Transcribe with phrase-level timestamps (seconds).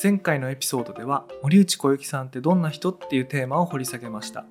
[0.00, 4.44] 前回のエピソードでは森内小雪さんってどんな人っていうテーマを掘り下げました。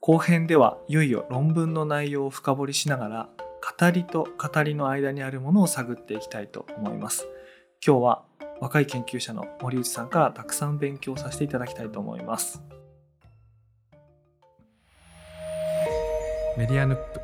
[0.00, 3.28] 後編ではいよいよ論文の内容を深掘りしながら
[3.78, 7.26] 語りと語りの間にあるものを探っていきたいと思います。
[7.86, 8.24] 今日は
[8.60, 12.62] 若い研究者の森内さんからたくさん勉強させていただきたいと思います。
[16.58, 17.23] メディアヌップ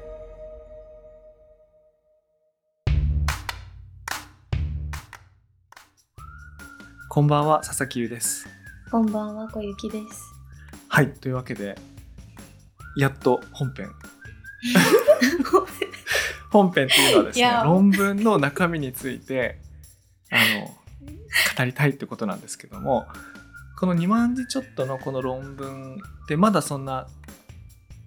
[7.12, 8.48] こんばんは佐々木優です
[8.88, 10.32] こんばんは、小雪です。
[10.86, 11.74] はいというわけで
[12.96, 13.90] やっと本編
[16.52, 19.58] 本編っていうのはですね論文の中身について
[20.30, 20.66] あの
[21.58, 23.08] 語りたいってことなんですけども
[23.80, 27.08] この2万字ちょっとのこの論文ってまだそんな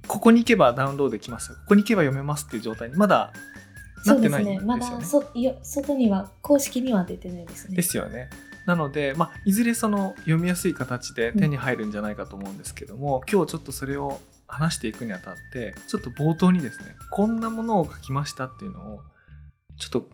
[0.08, 3.34] ここに行けばダウンロードできますここに行けば読めますっていう状態にまだ
[4.06, 4.66] なってないんですよね。
[4.66, 7.76] まだそよ外には公式には出てないですね。
[7.76, 8.30] ですよね。
[8.66, 19.00] なので、まあ、いずれその読みやすい形で手に入るんじゃないかと思うんですけども、今日ちょっとそれを話していくにあたってちょっと冒頭にですねこんなものを書きましたっていうのを
[19.78, 20.08] ちょっと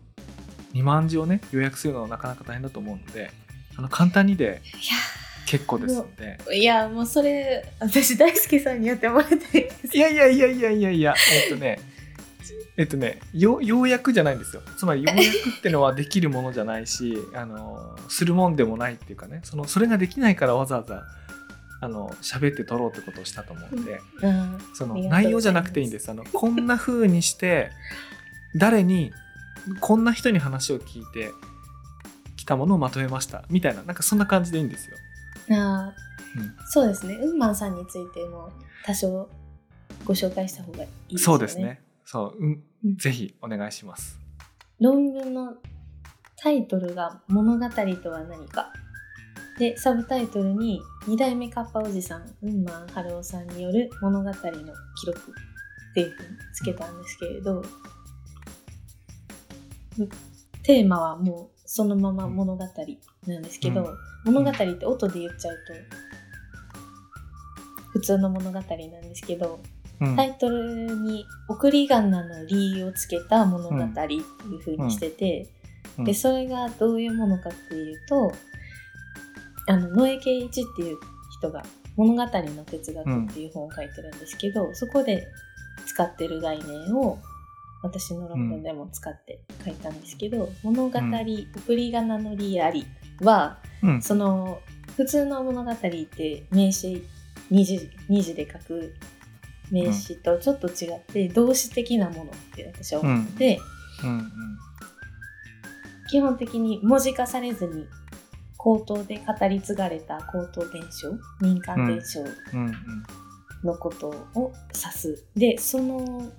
[0.72, 3.30] 2万字をね予約するのはなかなか大変だと思うので
[3.76, 9.96] あの簡単にでい結構ですのでや、いや、もうそれ、私大輔さんにやってもらいたいです。
[9.96, 11.14] いやいやいやいやいやいや
[11.44, 11.80] えっとね
[12.76, 14.62] えっとねよようやくじゃないんですよ。
[14.76, 19.40] つまり ようやくってのはできるものじゃないしあのするもんでもないっていうかね。
[19.44, 21.02] そのそれができないからわざわざ
[21.82, 26.10] あの喋って撮ろうってことをしたと思うんで、うん、その内容じゃなくていいんです。
[26.10, 27.70] あのこんな風にして
[28.54, 29.12] 誰に
[29.80, 31.30] こんな人に話を聞いて
[32.36, 33.44] きたものをまとめました。
[33.50, 34.96] みたいななんかそんな感じでいいんですよ。
[35.50, 36.40] あー。
[36.40, 36.54] うん。
[36.68, 37.14] そうですね。
[37.14, 38.52] ウンマンさんについても
[38.84, 39.28] 多少
[40.04, 41.22] ご紹介した方がいいですよね。
[41.24, 41.80] そうですね。
[42.12, 44.18] そう、うんうんぜひお願いします。
[44.80, 45.54] 論文の
[46.36, 47.68] タイトルが物語
[48.02, 48.72] とは何か。
[49.60, 57.62] で、サブタイトルに二代目カッパおじさん、ウンマンハルオさんによる物語の記録っていうふうにつけたんですけれど、
[60.64, 62.64] テーマはもうそのまま物語
[63.26, 63.96] なんですけど、うん
[64.32, 65.72] 物語って音で言っちゃうと
[67.92, 69.79] 普通の物語なんですけど、うん
[70.16, 75.48] タイトルに送り仮名の理をつけた物語っていう風にしてて、
[75.98, 76.04] うん。
[76.04, 78.32] でそれがどういうものかっていうと
[79.66, 80.98] あの野江圭一っていう
[81.38, 81.62] 人が
[81.96, 85.26] 「物語の哲学」っていう本を書いてるんですけど、そこで
[85.86, 87.18] 使ってる概念を
[87.82, 91.24] 私の論文でも使って書いたんですけど「物語、送
[91.76, 92.86] り仮名の理あり」
[93.20, 94.02] はうん。
[94.02, 94.60] その
[94.96, 97.04] 普通の物語って名詞
[97.50, 98.94] 2字二字で書く
[99.70, 103.60] 名詞とちょっと違って動詞的なものって私は思ってて、
[104.04, 104.32] うん
[106.10, 107.86] 基本的に文字化されずに
[108.58, 112.20] 口頭で語り継がれた口頭伝承民間伝承
[112.52, 112.74] うんうん
[113.62, 115.24] のことを指す。
[115.36, 116.32] でその語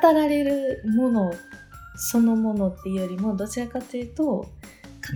[0.00, 1.34] られるもの
[1.96, 4.48] そのものっていうよりもどちらかというと語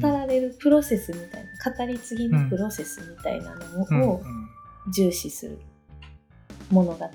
[0.03, 4.03] られるプロセスみたいな語り継ぎのプロセスみたいなのうん。
[4.03, 4.23] を
[4.93, 5.59] 重視する
[6.71, 7.09] 物語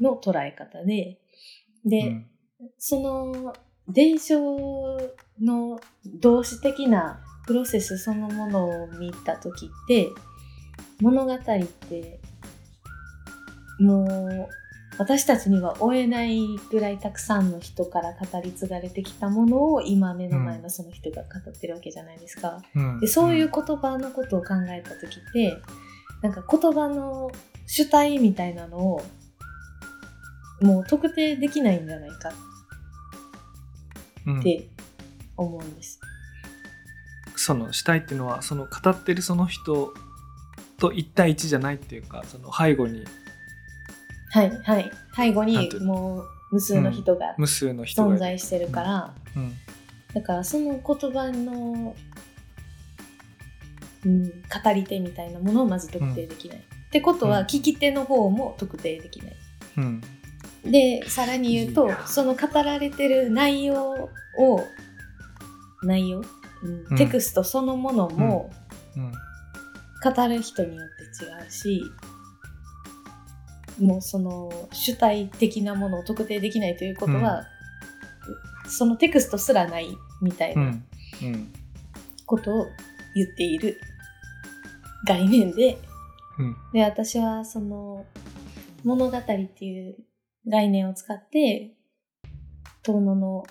[0.00, 1.18] の捉え方で
[1.84, 2.26] で、うん。
[2.78, 3.54] その
[3.88, 4.40] 伝承
[5.40, 5.80] の
[6.20, 10.08] 動詞的なプロセスそのものを見た時って
[11.00, 12.20] 物語って
[13.80, 14.48] もう
[14.98, 22.62] 私たちには追えないぐらいたくさんの人から語り継がれてきたものを今目の前のその人が語ってるわけじゃないですか。
[22.74, 23.00] うん。
[23.00, 25.56] でそういう言葉のことを考えた時って
[26.20, 27.32] なんか言葉の
[27.74, 29.02] 主体みたいなのを
[30.60, 32.30] もう特定できないんじゃないか
[34.26, 34.40] うん。
[34.40, 34.68] って
[35.38, 35.98] 思うんです。
[37.34, 39.94] その主体っていうのはその語ってるその人
[40.76, 43.06] と一対一じゃないっていうかその背後に。
[44.32, 44.92] はいはい。
[45.16, 48.16] 背後にもう無数の人が無数の人がいる。
[48.16, 49.54] 存在してるから、うん。
[50.12, 51.96] だからその言葉の、
[54.04, 56.62] うん、語り手みたいなものをまず特定できない。
[56.92, 57.46] ってことはうん。
[57.46, 59.36] 聞き手の方も特定できない。
[59.78, 60.02] うん。
[60.62, 64.60] でさらに言うとその語られてる内容を
[65.82, 66.22] 内容、
[66.62, 66.86] うん。
[66.90, 66.96] うん。
[66.98, 68.50] テクストそのものも
[68.94, 69.12] うん。
[70.04, 71.82] 語る人によって違うし、
[73.80, 77.46] もうその主体的なものを特定できないということは、
[78.68, 80.84] そのテクストすらないみたいうなん。
[81.22, 81.52] うん。
[82.26, 82.66] ことを
[83.14, 83.80] 言っている
[85.06, 85.78] 概念で
[86.38, 86.56] うん。
[86.72, 88.04] で私はその
[88.84, 89.96] 物語っていう
[90.48, 91.74] 概念を使って
[92.82, 93.44] 遠野の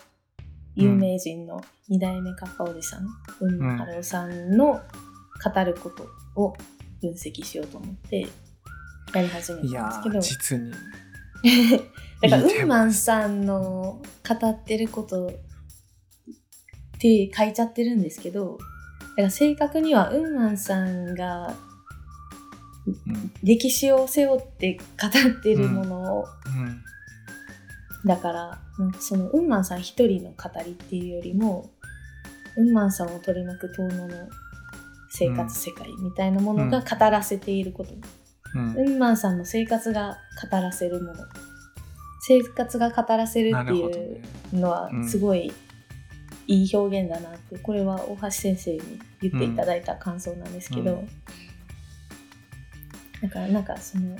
[0.75, 3.05] 有名人の二代目カッパおじさん、
[3.41, 4.81] うんうんハローさんの
[5.43, 6.55] 語ることを
[7.01, 8.27] 分析しようと思って
[9.13, 10.19] やり始めたんですけど。
[10.19, 10.71] 実に。
[12.21, 15.31] だからいいテーマウンマンさんの語ってることっ
[16.99, 21.70] て書いちゃってるんですけどだから正確にはウンマンさんがうん
[23.43, 26.83] 歴史を背負って語ってるものを、うん。
[28.05, 28.59] だから
[28.99, 30.35] そのウンマンさん一人の語
[30.65, 31.69] りっていうよりも
[32.57, 34.27] ウンマンさんを取り巻く遠野の
[35.11, 37.91] 生活世界みたいなものが語らせていること、
[38.55, 38.75] うん。
[38.75, 40.17] ウンマンさんの生活が
[40.51, 41.25] 語らせるもの。
[42.21, 44.21] 生活が語らせるなっていう
[44.53, 45.51] のはうんすごい
[46.47, 48.81] いい表現だなってこれは大橋先生に
[49.21, 51.09] 言っていただいた感想なんですけど、うん
[53.21, 54.17] だからなんかその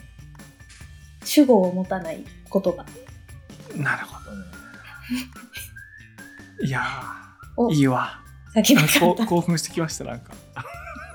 [1.24, 2.86] 主語を持たない言葉。
[3.76, 4.46] なるほどね。
[6.64, 6.84] いや
[7.72, 8.20] いいわ。
[9.28, 10.34] 興奮してきましたなんか。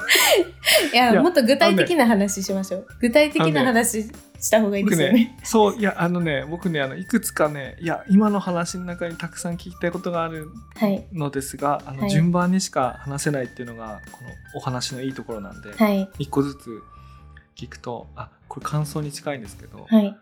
[0.93, 5.15] いやもっと具体的な話しましょう、具体的な話した方がいいで僕すよね。
[5.15, 12.11] ねそういやあのね僕ねあのいくつかねいや今の話の中にたくさん聞きたいことがあるはいのですがあの、はい。
[12.11, 16.09] 順番にしか話せないっていうのがこのお話のいいところなんで、はい。
[16.19, 16.83] 一個ずつ
[17.57, 20.17] 聞くとあこれ感想に近いんですけど、はい。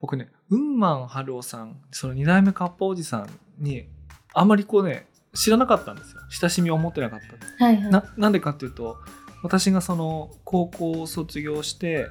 [0.00, 3.28] 僕ね雲満春夫さんその二代目カッパおじさん
[3.58, 3.86] に
[4.32, 6.20] あんまりこうね知らなかったんですよ。
[6.40, 7.20] 親しみを持ってなかっ
[7.58, 7.92] たはいはい。
[7.92, 8.96] ななんでかっていうと
[9.42, 12.06] 私がその高校を卒業して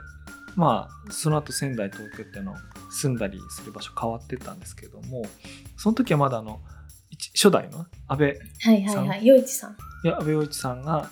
[0.55, 2.55] まあその後仙台東京っていうの
[2.91, 5.23] 住んだりする場所変わってったんですけども
[5.77, 6.59] その時はまだあの
[7.09, 9.19] 一初代の安倍はいはいはい。
[9.29, 9.77] 余一さん。
[10.03, 11.09] いや安倍陽一さんが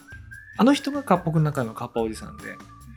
[0.58, 2.44] あの人がカッ僕の中のカッパおじさんで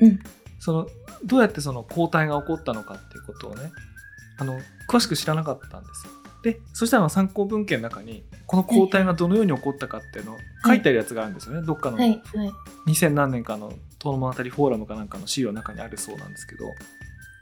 [0.00, 0.20] うん
[0.60, 0.86] その
[1.24, 3.72] どうやってその交代が起こったのかっていうことをね
[4.38, 4.58] あの
[4.88, 6.12] 詳しく知らなかったんですよ。
[6.42, 12.20] でそしたら参考文献の中にこの交代がどのように起こったかっていうのを書いてあるやつがあるんですよね、どっかのはいはい。
[12.86, 16.64] 2000何年かの遠野物語フォーラムかなんかの資料の中にあるそうなんですけど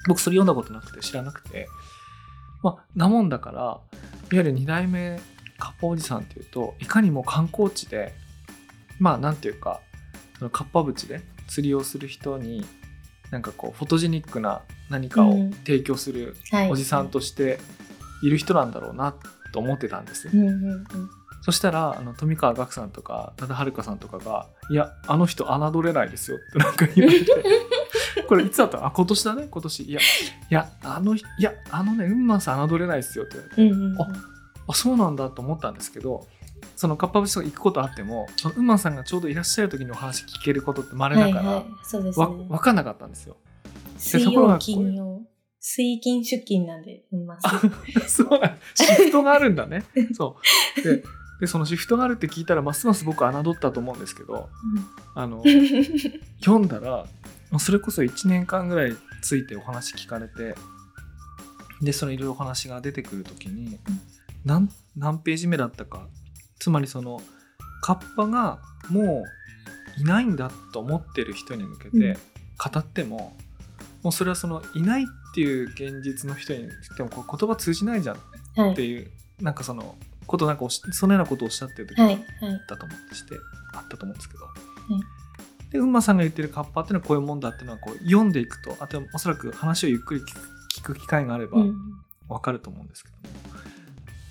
[0.08, 1.68] 僕それ読んだことなくて知らなくて
[2.62, 3.80] まあなもんだからいわ
[4.30, 5.20] ゆる2代目
[5.58, 8.12] カッパおじさんっていうといかにも観光地で
[8.98, 9.80] まあなんていうか
[10.38, 12.64] そのカッパ淵で釣りをする人に
[13.30, 15.52] なんかこうフォトジェニックな何かをうん。
[15.52, 16.70] 提供するはい。
[16.70, 17.58] おじさんとして
[18.22, 19.14] いる人なんだろうな
[19.52, 20.28] と思ってたんです。
[20.32, 20.86] うんうんうん。
[21.42, 27.26] そしたらあの富川岳さんとか多田遥さんとかが「いやあの人侮れないですよ」ってなんか言われて。
[28.28, 28.84] これいつだった？
[28.84, 29.48] あ今年だね？
[29.50, 29.82] 今年。
[29.84, 30.02] いやい
[30.50, 33.62] やあのいやあのねウンマンさん侮れないですよって言われて。
[33.62, 33.98] うんうんうん。
[34.70, 36.26] あそうなんだと思ったんですけど
[36.78, 42.20] そのカッパ節とか行くことあってもそのウンマンさんがちょうどいらっしゃる時にお話聞けることって稀だから、はいはいそうです。
[42.20, 43.36] ねわ分かんなかったんですよ。
[43.96, 45.22] 水曜金曜。
[45.58, 47.02] 水金出勤なんで
[48.06, 48.40] そう
[48.76, 49.86] シフトがあるんだね。
[50.14, 50.36] そ
[50.78, 50.82] う。
[50.82, 51.02] で
[51.40, 54.48] でそのシフトがあるって聞いたらますます僕侮ったと思うんですけど
[55.14, 55.42] あの
[56.40, 57.06] 読んだら
[57.58, 60.56] それこそ1年間ぐらいついてお話聞かれて
[61.80, 63.78] でそのいろいろお話が出てくる時に
[64.44, 66.08] 何何ページ目だったか
[66.58, 67.20] つまりその
[67.82, 68.58] カッパが
[68.90, 69.24] も
[69.98, 72.16] ういないんだと思ってる人に向けて
[72.72, 73.36] 語っても、
[74.02, 78.18] もうそれはそのいないっていう現実の人に言ってもこう言葉通じないじゃんっ
[78.56, 78.74] はい。
[78.74, 79.10] ていう
[79.40, 79.96] なんかその
[80.26, 82.20] ことなんかおしそのようなことをおっしゃってる時はいはい。
[82.68, 83.36] だと思ってして
[83.74, 84.44] あったと思うんですけど、
[85.70, 90.40] で馬さんが言ってるカッパっていうのはこういうもんだっていうのはこう読んでいくとあとおそらく話をゆっくり聞く
[90.80, 91.76] 聞く機会があればうん。
[92.28, 93.34] わかると思うんですけども、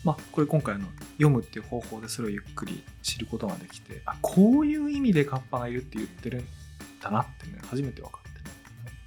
[0.04, 6.46] まあこれ今回あの読むっていう方法でそれをゆっくり知ることができてあこういう意味でカッパがいるって言ってるん
[7.02, 8.40] だなってね初めて分かって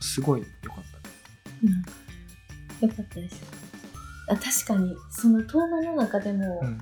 [0.00, 1.24] すごい良かったです。
[1.64, 1.84] うん
[2.80, 3.42] よかったです
[4.28, 6.80] あ確かにその遠野の中でも、うん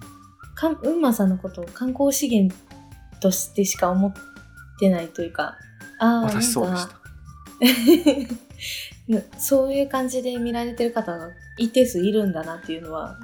[0.54, 2.52] かんうんまさんのことを観光資源
[3.20, 4.12] としてしか思っ
[4.80, 5.56] てないというか
[6.00, 6.98] ああ私そうでした。
[9.38, 13.16] そういう感じで見られてる方が一定数いるんだなっていうのは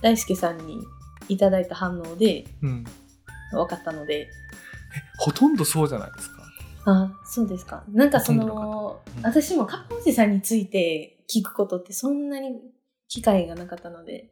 [0.00, 0.80] 大輔さんに
[1.28, 2.84] いただいた反応でうん、
[3.52, 4.28] 分かったので。
[5.18, 6.42] ほとんどそうじゃないですか？
[6.86, 7.84] あそうですか。
[7.92, 9.02] なんかそのの方。
[9.18, 9.22] うん。
[9.22, 12.60] 私もカッパおじさんについて聞くことってそんなに
[13.08, 14.30] 機会がなかったので。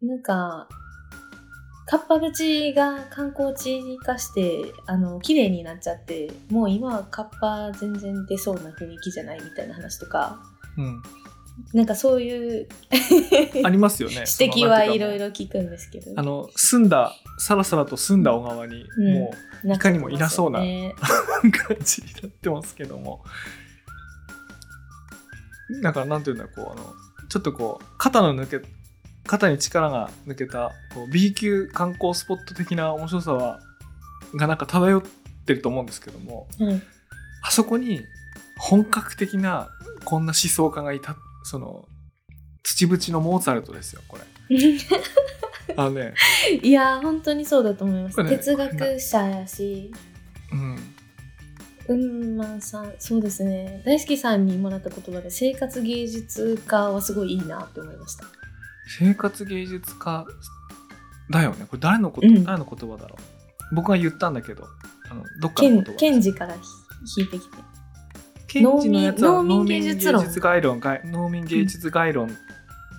[0.00, 0.68] なんか
[1.86, 10.40] カッパ淵が観光地化してあの綺麗になっちゃってもう今はカッパ全然出そうな雰囲気じゃないみたいな話とか。
[10.76, 11.02] うん、
[11.72, 12.68] なんかそういう
[13.64, 14.24] ありますよね。
[14.40, 15.26] 指摘はいろいろ。
[15.26, 23.24] ろ聞くんですけどあの澄んださらさらと澄んだ小川に、うんもういかにもいなそうな 感じになってますけども
[25.82, 26.94] だからなんていうんだこうあの
[27.28, 28.68] ちょっとこう肩の抜け
[29.24, 33.60] 肩に力が抜けたこう B 級観光スポット的な面白さは
[34.34, 35.02] がなんか漂っ
[35.42, 36.82] ってると思うんですけどもはい
[37.44, 38.00] あそこに
[38.56, 39.68] 本格的な
[40.04, 41.86] こんな思想家がいたその
[42.62, 44.24] 土淵のモーツァルトですよこれ。
[45.76, 46.14] あのね。
[46.62, 49.92] いやー本当にそうだと思います、ね哲学者やし。
[50.52, 50.78] うん。
[51.88, 53.82] うんまあさんそうですね。
[53.84, 58.24] 大好きさんにもらった言葉で生活芸術家はすごいいいなって思いました。
[58.98, 60.26] 生活芸術家
[61.30, 61.66] だよね。
[61.68, 62.44] これ誰のこと、うん。
[62.44, 63.22] 誰の言葉だろう。
[63.72, 64.68] 僕が言ったんだけど
[65.10, 66.54] あのどっかの言葉ケンジから
[67.16, 67.56] 引いてきて
[68.52, 72.28] ケンジのやつは農民農民芸芸術概論概農民芸術概論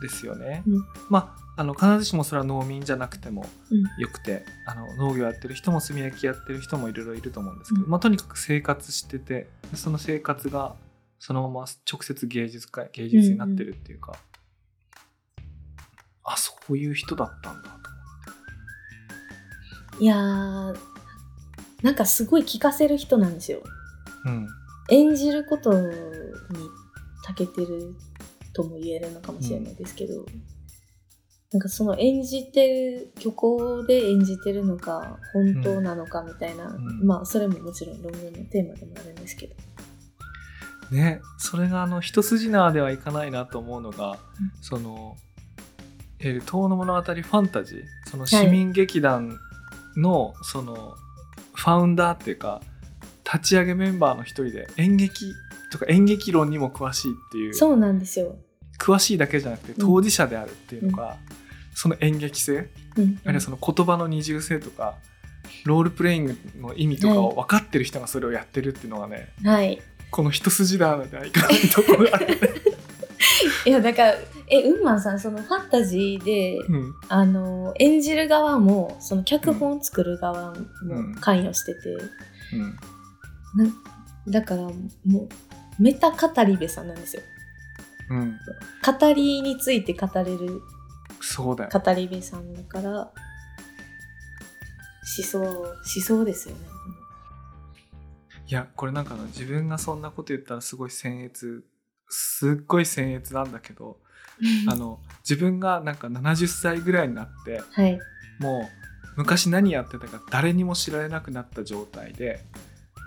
[0.01, 0.83] ですよね、うん。
[1.09, 3.83] まああの必ずしもそれは農民じゃなくてもうん。
[4.01, 7.91] よくてあの農業やってる人も炭焼きやってる人もいろいろいると思うんですけど、うん。
[7.91, 10.73] まあ、とにかく生活しててその生活が
[11.19, 14.13] そのまま直接芸術家芸術になってるっていうか、
[16.23, 17.81] あそういう人だったんだと思っ
[19.99, 20.03] て。
[20.03, 20.77] いやー
[21.83, 23.61] なんかすごい聞かせる人なんですよ。
[24.25, 24.47] うん
[24.89, 25.95] 演じることに
[27.27, 27.95] 長けてる
[28.53, 30.25] とも言えるのかもしれないですけど、
[31.53, 37.05] なんかその演じてる虚構で演じてるのか本当なのかみたいな、ん。
[37.05, 39.55] まあそれももちろん論文のテーマでもあるんですけど。
[40.91, 44.17] ねそれがあの一筋縄ではいかないなと思うのが、うん。
[44.61, 45.15] その
[46.19, 49.37] 「えー遠の物語ファンタジー」その市民劇団
[49.95, 50.95] のその
[51.53, 52.61] ファウンダーっていうか
[53.25, 55.33] 立ち上げメンバーの一人で演劇
[55.71, 58.35] とか演劇論にも詳しいっていうそうなんですよ、
[58.79, 61.17] 詳しいだけじゃなくて当事者であるっていうのが、
[61.73, 64.95] その演劇性うんあるいはその言葉の二重性とか
[65.65, 69.81] ロールプレイングの意味とかを分かってる人がそれをやってるっていうのがね、はい。
[70.11, 72.07] この一筋縄ではいかないところ。
[73.65, 74.15] いやだから
[74.49, 76.93] えウンマンさんそのファンタジーで、うん。
[77.07, 80.57] あの演じる側もその脚本を作る側も
[81.19, 81.89] 関与してて、
[82.53, 82.77] うん
[84.27, 84.73] だからも
[85.21, 85.29] う
[85.79, 87.23] メタ語り部さんなんですよ。
[88.09, 88.39] うん、
[88.99, 90.61] 語りについて語れる。
[91.21, 91.69] そうだよ。
[91.73, 93.11] 語り部さんだから思
[95.23, 96.61] 想思想ですよね。
[98.47, 101.63] いやこれなんかあの自分がそんなこと言ったらすごい僭越
[102.09, 103.97] すっごい僭越なんだけど
[104.67, 107.99] あの自分がなんか70歳ぐらいになってはい。
[108.39, 108.83] もう
[109.15, 112.41] 昔何やってたか誰にも知られなくなった状態で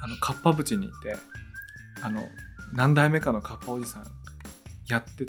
[0.03, 1.17] あのカッパ淵にいて
[2.03, 2.29] あの
[2.73, 4.07] 何代目かのカッパおじさん
[4.89, 5.27] やって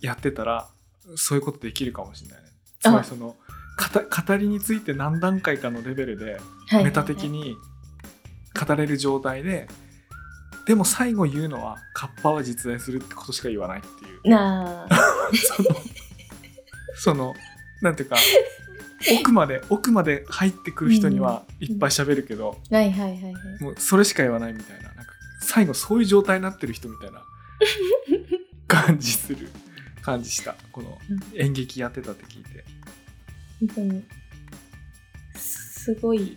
[0.00, 0.68] やってたら
[1.16, 2.48] そういうことできるかもしれないね。
[2.80, 3.36] つまりその語
[4.26, 6.84] 語りについて何段階かのレベルではい。
[6.84, 7.56] メタ的に
[8.66, 9.68] 語れる状態で
[10.66, 14.30] でも最後言うのはカッパは実在するってことしか言わないっていう。
[15.34, 15.68] その
[16.94, 17.34] その
[17.80, 18.16] なんていうか
[19.20, 23.62] 奥まで奥まで入ってくる人にはいっぱい喋るけど、はいはいはいはい。
[23.62, 24.92] もうそれしか言わないみたいな。
[24.94, 27.22] なんか最後そういう状態になってる人みたいな
[28.68, 29.48] 感じする
[30.02, 30.54] 感じした。
[30.72, 30.98] この
[31.34, 32.64] 演劇やってたって聞いて。
[33.60, 34.04] 本当に。
[35.36, 36.36] すごい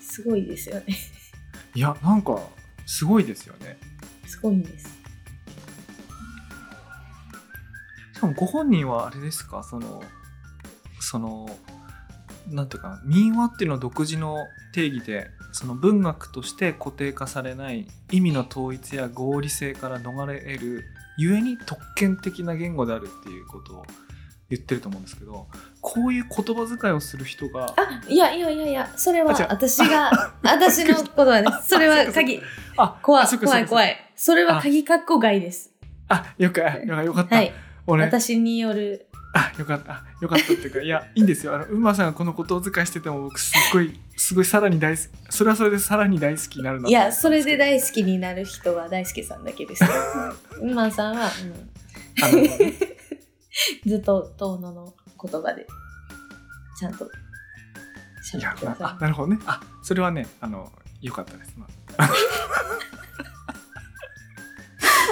[0.00, 0.84] すごいですよね。
[1.74, 2.40] いやなんか
[2.86, 3.78] すごいですよね。
[4.26, 4.88] すごいんです。
[8.14, 9.62] しかもご本人はあれですか？
[9.64, 10.02] その
[11.00, 11.48] その
[12.48, 14.36] なんていうかな民話っていうのは独自の
[14.72, 20.84] 定義でその文学として固定化されない意味の統一や合理性から逃れ得る
[21.18, 23.84] ゆえに特権的な言語であるっていうことを
[24.48, 25.46] 言ってると思うんですけど
[25.80, 30.10] こういう言葉遣いをする人があいやいやいやいやそれは私が
[30.42, 31.68] 私の言葉です。
[31.70, 32.40] それは鍵。
[32.76, 33.96] あ怖い怖い怖い。
[34.16, 35.70] それは鍵括弧外です。
[36.08, 37.52] あよかよかよかった、はい。
[37.86, 38.04] 俺。
[38.04, 39.92] 私によるあよかった。
[39.92, 41.54] あよかったっていうかいやいいんですよ。
[41.54, 49.84] あの馬さんがこの言葉遣いしてても僕すっごいすごいさらに大好きそれはそれでさらに大好きになるなといやそれで大好きになる人は大輔さんだけです。
[50.60, 51.14] ウンマンさん。
[51.14, 51.30] は、あ
[52.32, 52.46] のうん、
[53.86, 55.66] ずっと遠野の言葉で
[56.78, 57.08] ちゃんとい
[58.34, 59.38] 喋やなあってくださなるほどね。
[59.46, 61.66] あそれはねあのよかったです、ま
[61.98, 62.06] あ。
[62.06, 62.08] い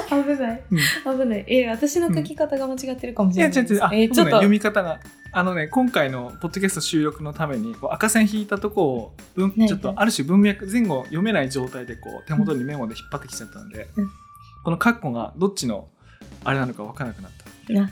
[0.09, 0.63] 危ない。
[0.71, 0.75] う
[1.15, 1.45] ん、危ない。
[1.47, 4.25] え私の書き方が間違ってるかもしれないです、うあ、えーちょっと。
[4.25, 5.01] 僕ね読み方が。
[5.31, 14.11] あのね今回のポッドキャスト収録のためにこう赤線引いたとこをちょっとある種文脈前後読めない状態でこう手元にメモで引っ張ってきちゃったんで、うん。
[14.65, 15.89] このカッコがどっちの
[16.45, 17.33] あれなのか分からなくなっ
[17.67, 17.91] たな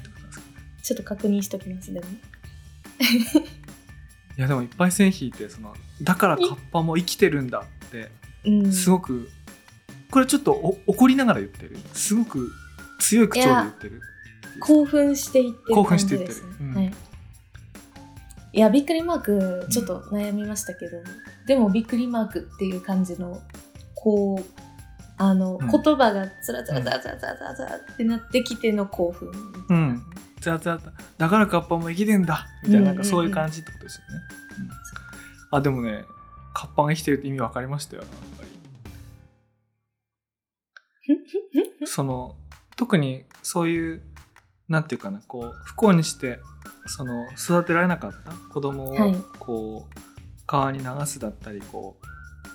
[0.82, 2.06] ちょっと確認しときますでも。
[4.38, 8.10] いやでもいっぱい線引いてそのだからカッパも生きてるんだって
[8.46, 8.72] うん。
[8.72, 9.28] すごく、
[10.10, 11.76] これちょっとお怒りながら言ってる。
[11.92, 12.50] すごく
[13.00, 14.00] 強い口調で言ってる。
[14.60, 16.34] 興奮していってる興奮していってる。
[16.34, 16.74] 感じですねうん。
[16.74, 16.92] はい。
[18.52, 20.98] いやびっくりマークちょっと悩みましたけど、
[21.46, 23.42] でもびっくりマークっていう感じの
[23.94, 24.62] こう
[25.18, 25.70] あの、うん。
[25.70, 29.30] 言葉がつらつらつらつらつらつらつらってなってきての興奮
[29.68, 30.02] うん
[30.40, 34.22] ザザザだからカッパも生きてんだみたいななんかうんうんうんそういう感じってことですよね、
[34.60, 34.70] うん
[35.52, 36.04] あでもね
[36.54, 38.02] カッパが生きてるって意味分かりましたよ
[41.84, 42.36] その
[42.76, 44.02] 特にそういう
[44.68, 46.40] なんていうかなこう不幸にして
[46.86, 50.00] その育てられなかった子供をはいこう、
[50.46, 52.06] 川に流すだったりこう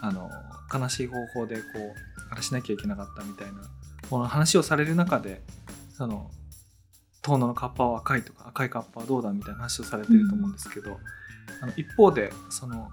[0.02, 0.30] あの
[0.74, 1.96] 悲しい方法でこう
[2.32, 3.62] あれしなきゃいけなかったみたいな
[4.10, 5.42] この話をされる中で
[5.94, 6.32] その
[7.22, 11.00] 遠野のカッパは赤いとか赤いカッパはどうだみたいな話をされてると思うんですけど、
[11.62, 12.90] あの一方でその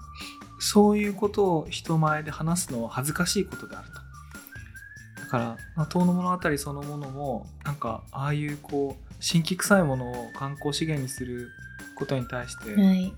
[0.61, 4.08] そういうことを人前で話すのは恥ずかしいことであると。
[5.29, 11.51] だから、まあ、遠野物語そのものもなんかああいうこう新規臭いものを観光資源にする
[11.95, 13.13] ことに対して、はい。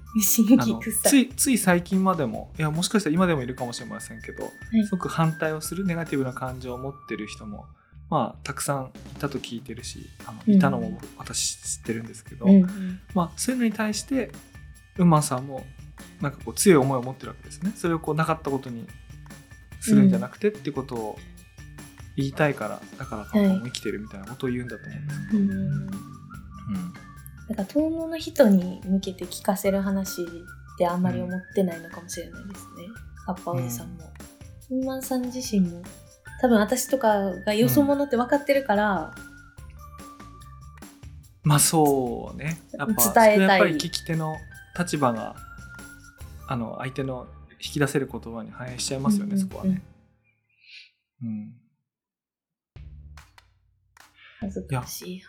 [1.04, 4.84] ついつい最近までもいやもしかしたら今でもいるかもしれませんけど、い。
[4.86, 7.66] すごく反対をするネガティブな感情を持ってる人も
[8.08, 10.54] まあたくさんいたと聞いてるしあのうん。
[10.54, 12.52] いたのも私知ってるんですけど、うん。
[12.54, 14.32] うんまあ、そういうのに対して
[14.98, 15.64] ウンマンさんも
[16.20, 17.72] なんかこう強い思いを持ってるわけですね。
[17.76, 18.88] それをこうなかったことに
[19.80, 21.18] するんじゃなくてっていうことを
[22.20, 25.50] 言いたいからだからカッパも生きてるみたいなことを言うんだと思うんですけど、うん。
[25.50, 25.90] うん。
[27.48, 30.26] だから遠野の人に向けて聞かせる話っ
[30.78, 32.84] てあんまり思ってないのかもしれないですね、
[33.26, 34.04] カッパおじさんも。
[34.70, 35.82] ウンマンさん自身も
[36.40, 39.14] 多分私とかがよそ者って分かってるから、
[41.42, 42.60] まあそうね。
[42.72, 43.40] やっぱ伝えたい。
[43.40, 44.36] やっぱり聞き手の
[44.78, 45.36] 立場が
[46.46, 49.48] あの相手の引き出せる言葉に反映しちゃいますよね、うんうん。
[49.48, 49.82] そこはね。
[51.22, 51.59] うん
[54.40, 55.26] 恥ずかしい話。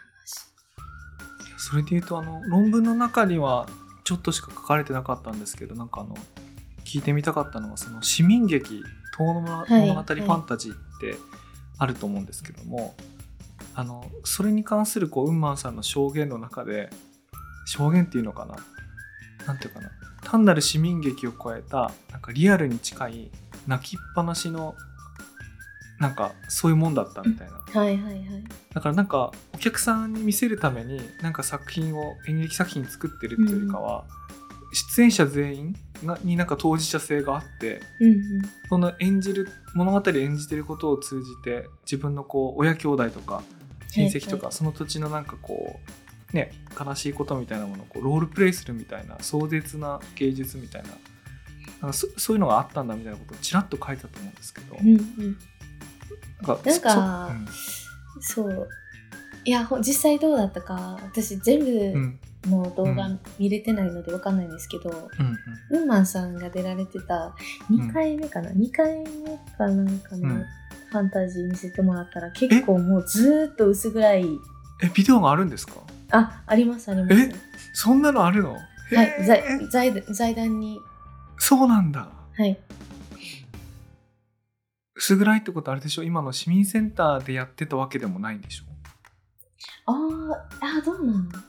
[1.48, 3.68] いやそれで言うとあの論文の中には
[4.04, 6.16] ちょっとしか書かれてなかったんですけどなんかあの
[6.86, 8.84] 聞いてみたかったのはその市民劇
[9.18, 11.18] 「遠野物語ファンタジー」って
[11.78, 12.96] あると思うんですけども、
[13.76, 16.90] あのそれに関するこうウンマンさんの証言の中で
[17.66, 18.56] 証言っていうのかな？
[19.46, 19.90] なんていうかな？
[20.24, 23.32] 単なる市民劇を超えたなんかリアルに近い
[23.68, 24.76] 泣きっぱなしの
[26.02, 28.24] なんかそういうもんだったみたいなはいはいはい。
[28.74, 34.06] だからなんかお客さんに見せるためになんか作品を演劇作品作ってるっていうよりかは、
[34.74, 38.20] 出演者全員がになんか当事者性があってうんうん。
[38.68, 43.44] その演じる物語演じてることを通じて自分のこう親兄弟とか
[43.90, 45.80] 親戚とかその土地のなんかこ
[46.34, 50.90] うね悲しいことみたいなものをこうロールプレイするみたいな壮絶な芸術みたいな
[51.82, 55.38] なんかそそういうのがあったんだみたいなことをちらっと書いてたと思うんですけど、うんうん。
[56.48, 57.36] なんかなんか
[58.22, 58.70] そそう。
[59.44, 62.20] いや、ほ実際どうだったか、私全うんう部ん。
[62.64, 65.38] の動画うん見れてないのでわかんないんですけど、うん
[65.74, 65.82] うん。
[65.82, 67.36] ウンマンさんが出られてた
[67.72, 70.46] 2回目かな、2回目かなんかのうん。
[70.92, 74.26] ファンタジー見せてもらったら結構もうずーっと薄暗い。
[74.84, 75.76] えビデオがあるんですか？
[76.12, 77.14] あありますあります。
[77.16, 77.32] え
[77.74, 78.54] そんなのあるの？
[78.54, 78.60] は
[79.04, 80.78] い財財財団に。
[81.38, 82.10] そうなんだ。
[82.36, 82.58] はい
[85.02, 86.04] 薄暗いってことあれでしょ？
[86.04, 88.66] 今の市民センターでやってたわけでもないんでしょ？
[89.88, 89.96] あー
[90.62, 91.46] あーどうなんだろう。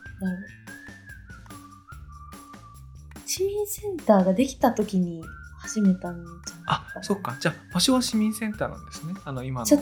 [3.26, 5.22] 市民センターができた時に
[5.60, 7.36] 始めたんじゃあそっか。
[7.38, 9.12] じゃあ場所は市民センターなんですね。
[9.22, 9.76] あの今の。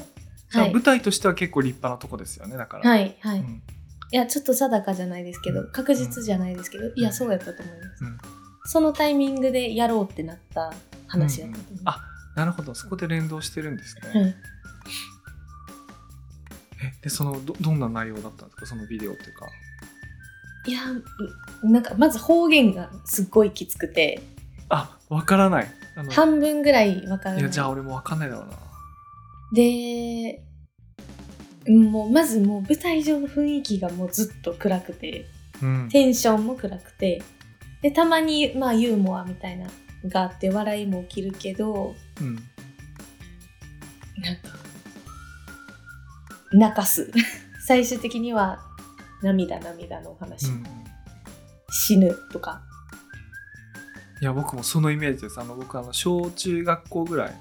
[0.53, 0.75] はい。
[0.75, 2.91] 舞台としては結構立派なとこですよねだから。
[2.91, 3.63] はいはい、いうん。
[4.11, 5.71] やちょっと定かじゃないですけど、うん。
[5.71, 8.19] 確実じゃないですけど、いやそうやったと思います、うん。
[8.65, 10.73] そのタイミングでやろうってなった
[11.07, 12.01] 話やったと思います、あ
[12.37, 12.75] なるほど。
[12.75, 14.37] そこで連動してるんですね、はい。
[16.83, 18.67] えでそのどどんな内容だったんですか？
[18.67, 19.47] そのビデオっていうか。
[20.67, 20.81] いや
[21.63, 24.23] うなんかまず方言がすっごいきつくて。
[24.69, 25.69] あわからない。
[26.11, 27.41] 半分ぐらいわからない。
[27.41, 28.57] いやじゃあ俺もわかんないだろうな。
[29.53, 30.43] で
[31.69, 35.27] もうまずもう舞台上の雰囲気がもうずっと暗くて。
[35.63, 35.89] うん。
[35.91, 37.23] テンションも暗くて。
[37.83, 39.71] でたまにまあユーモアみたいなの
[40.11, 42.35] があって笑いも起きるけどうん。
[44.23, 44.49] なんか
[46.53, 47.11] 泣かす。
[47.67, 48.59] 最終的には
[49.23, 50.65] 涙涙のお話、うん。
[51.71, 52.63] 死ぬとか。
[54.21, 55.41] いや僕もそのイメージです。
[55.41, 57.35] あの僕あの小中学校ぐらい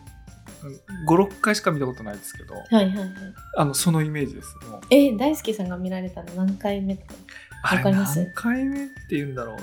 [1.08, 3.10] 56回しか見たことないですけどはいはいはい。
[3.58, 4.56] あのそのイメージです。
[4.70, 4.82] もう。
[4.89, 7.13] え大輔さんが見られたの何回目とか？
[7.63, 8.20] あれわかります？
[8.20, 9.62] 何回目って言うんだろうな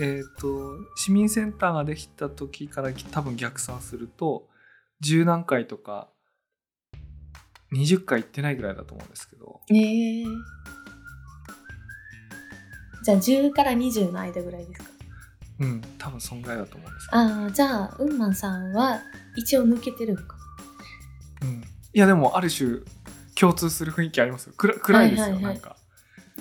[0.00, 4.48] えっ、と市民センターができた時から多分逆算すると
[5.00, 6.08] 十何回とか
[7.72, 9.60] 20回行ってないぐらいだと思うんですけど。
[9.70, 10.24] えー、
[13.04, 14.90] じゃあ10から20の間ぐらいですか？
[15.60, 19.00] うん多分そんぐらいだと思うんですああじゃあウンマンさんは
[19.36, 20.36] 一応抜けてるんか。
[21.42, 22.80] うん、いやでもある種
[23.34, 24.54] 共通する雰囲気ありますよ。
[24.56, 25.54] 暗暗いですよ、はいはいはい。
[25.54, 25.76] なんか、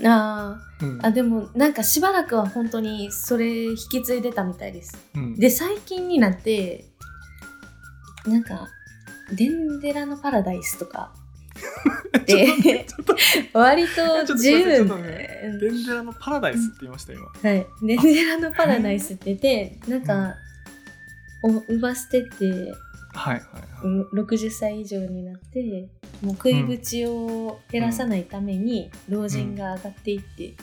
[0.04, 0.98] あうん。
[1.00, 4.98] ーあでもなんかしばらくは本当にそれ引き継いでたみたいです。
[5.16, 6.86] うん、で最近になって
[8.26, 8.68] なんか
[9.34, 11.14] 「デンデラのパラダイス」とか。
[12.26, 12.86] で
[13.54, 17.26] 割と と自由とねねデンデラのパラダイスって言いました今。
[17.26, 20.36] はい、デンデラのパラダイスって言ってなんか、
[21.44, 22.74] お乳母捨てて
[23.14, 23.34] はい。
[23.36, 25.88] はいはい、う60歳以上になって
[26.22, 30.54] もう食い口を減らさないために老人が上がっていって、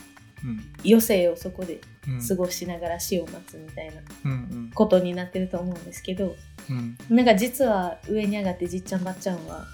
[0.84, 1.80] 余生をそこでうん。
[2.14, 6.34] うん過ごしながら死を待つみたいなうんことになってると思うんですけど
[6.68, 6.96] うん。
[7.10, 9.66] うんなんか実は上に上がってじっちゃんばっちゃんは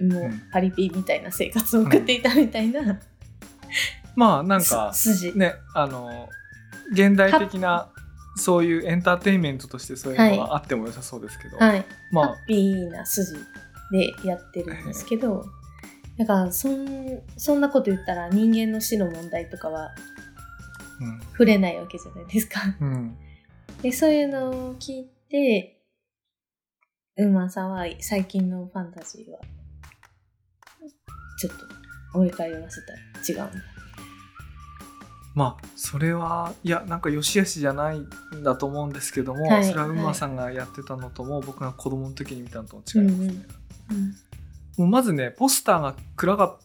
[0.00, 0.42] もううん。
[0.50, 3.00] パリピみたいな生活を送っていたみたいな、
[4.14, 4.92] まあなんか
[5.34, 6.28] ねあの
[6.92, 7.90] 現代的な
[8.36, 12.26] そういうエンターテインメントとしてそういうのがあっても良さそうですけど、はい、まあ。
[12.28, 13.34] ハッピーな筋
[13.90, 15.44] でやってるんですけど、
[16.16, 19.94] なんかそんそんなこと言ったら人間の死の問題とかは
[21.32, 22.60] 触れないわけじゃないですか。
[22.80, 22.88] うん。
[22.88, 23.16] う ん
[23.82, 25.82] でそういうのを聞いて
[27.18, 29.38] ウーマンさんは最近のファンタジーは
[31.38, 31.56] ちょっ
[32.12, 32.92] と追い返らせた。
[32.92, 32.98] ら
[33.44, 33.75] 違うんだ。
[35.36, 38.08] まあそれはいやなんか良し悪しじゃないん
[38.42, 43.16] だと思うんですけども、はいそれは馬さんがやってたのとも、僕が子供の時に見たのとも違います。
[43.18, 43.46] ね、
[44.78, 46.56] もうまずねポスターが暗が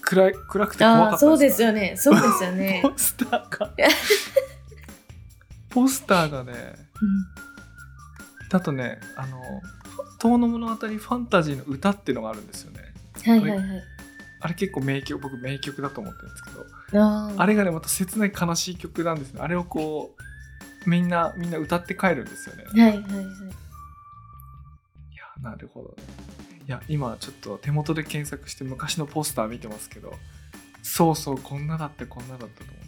[0.00, 1.96] 暗い暗くて怖かったそうですよよね。
[1.96, 2.80] そうですよね。
[2.86, 3.72] ポスターが。
[5.70, 6.76] ポスターがね
[8.50, 9.42] だとねあの
[10.20, 12.94] 「遠の物語ファンタジーの歌」っていうのがあるんですよね。
[13.26, 13.58] うんはいはい。
[13.58, 13.95] はい。
[14.40, 19.40] あれ結構名曲僕名曲だと思ってるんですけどあれがねまた切ない悲しい曲なんですね。
[19.42, 20.14] あれをこ
[20.86, 22.64] うみんなみんな歌って帰るんですよね。
[22.74, 23.24] いはいはいはい。
[25.16, 25.88] やなるほど。
[25.88, 25.94] ね
[26.66, 30.12] いや今ちょっと手元で検索して昔のポスター見てますけど
[30.82, 32.86] そうそうこんなだってこんなだったと思って。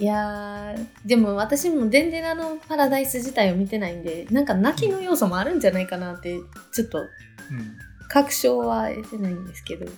[0.00, 6.36] いやーでも私もデンデラのパラダイス自体を見てないんでなんか泣きの要素もあるんじゃないかなって
[6.72, 7.08] ちょっとうん
[8.12, 9.92] 確証は得てないんですけど、ま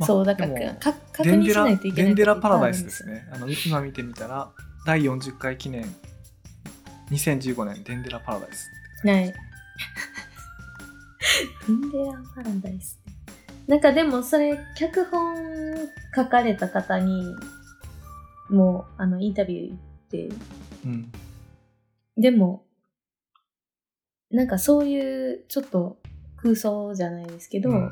[0.00, 3.28] あそうだからか確認しないといけないデンデラパラダイスですね。
[3.32, 4.50] あの今見てみたら
[4.84, 5.84] 第40回記念
[7.12, 8.68] 2015年デンデラパラダイス
[9.04, 9.32] はい。
[11.68, 12.98] デンデラパラダイス
[13.68, 15.36] なんかでもそれ脚本
[16.16, 17.32] 書かれた方に
[18.50, 19.78] もうあのインタビュー行っ
[20.10, 20.28] て。
[20.84, 21.12] うん。
[22.16, 22.66] でも
[24.32, 26.00] なんかそういうちょっと
[26.46, 27.90] 空想じゃないですけど、うん。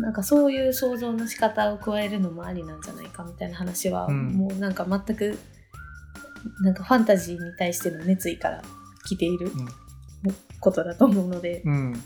[0.00, 4.32] なんかそういう想像の仕方を加えるのもありなんじゃないかみたいな話は、うん。
[4.32, 5.38] もうなんか全く
[6.60, 8.62] なんかファンタジーに対しての熱意から
[9.06, 9.50] 来ている
[10.60, 12.02] ことだと思うので、うん、うん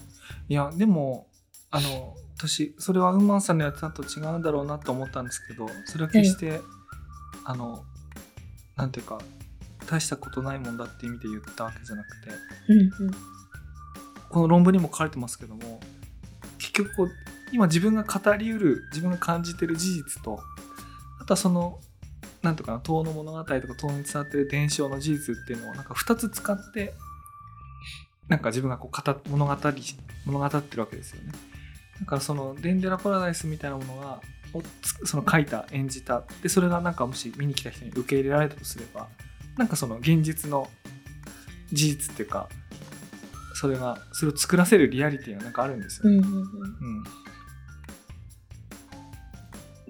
[0.49, 1.27] いやでも
[1.71, 6.61] あの私それはウンマンさんのやつだと違うんだろうなと思ったんですけどそれは決して、
[7.45, 7.85] あの
[8.77, 9.19] なんていうか
[9.87, 12.31] 大したことないもんだって意味で言ったわけじゃなくて
[12.69, 13.15] うんうん
[14.33, 15.81] この論文にも書かれてますけども
[16.59, 17.11] 結局こう
[17.53, 20.41] 今自分が語りうる自分が感じてる事実と
[21.21, 21.79] あとはその
[22.41, 26.95] なんとかな遠の物語とか遠に伝わってる伝承の事実っていうのをなんか2つ使って
[28.29, 29.57] なんか自分がこう語物語
[30.25, 31.33] 物語ってるわけですよね。
[32.01, 34.21] だからそのデンデラパラダイスみたいなものが
[35.05, 39.09] その書いた演じたでそれがなんかもし見に来た人に受け入れられたとすれば
[39.57, 40.69] なんかその現実の
[41.73, 42.49] 事実っていうか
[43.55, 46.19] それがそれを作らせるリアリティがなんかあるんですよね。
[46.19, 46.45] うんうんうんう
[47.01, 47.05] ん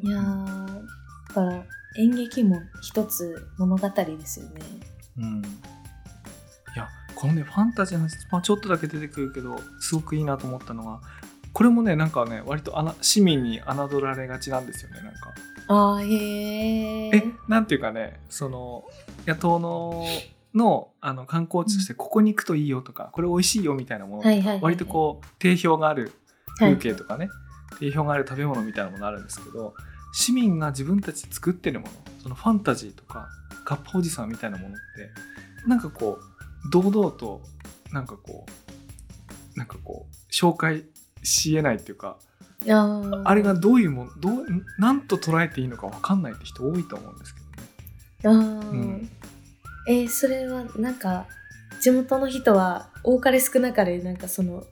[0.05, 0.67] いやー
[1.29, 1.65] だから
[1.97, 4.61] 演劇も一つ物語ですよね。
[5.19, 5.45] うん、い
[6.77, 11.01] やこのねファンタジーの話、まあ、ちょっとだけ出てくるけどすごくいいなと思ったのが
[11.53, 15.35] これもねなんかね割とあな市民に侮られがちなんですよねなんか。
[15.69, 18.85] あーへーえなんていうかねその
[19.27, 20.05] 野党の
[20.55, 26.13] のあの観光地としてここに行くといいよとか、これ美味しいよみたいなもの、はいはい割とこう定評がある
[26.59, 26.77] はい。
[26.77, 27.29] 風景とかね、
[27.79, 29.75] 定評がある食べ物みたいなものあるんですけど
[30.13, 33.29] 市民が自分たちで作ってるものそのファンタジーとか
[33.65, 34.79] ガッパおじさんみたいなものっ
[35.65, 36.19] てなんかこ
[36.67, 37.43] う堂々と
[37.93, 38.47] なんかこ
[39.55, 40.85] うなんかこう紹介
[41.23, 42.19] しえないっていうか
[42.69, 44.47] あれがどういうもんどう
[44.79, 47.41] なんと捉えていいのか分かんないって人多いと思うんですけ
[48.29, 48.49] どね。
[48.73, 49.11] うん
[49.89, 51.27] えーそれはなんか
[51.81, 54.65] 地元の人は多かれ少なかれなんかその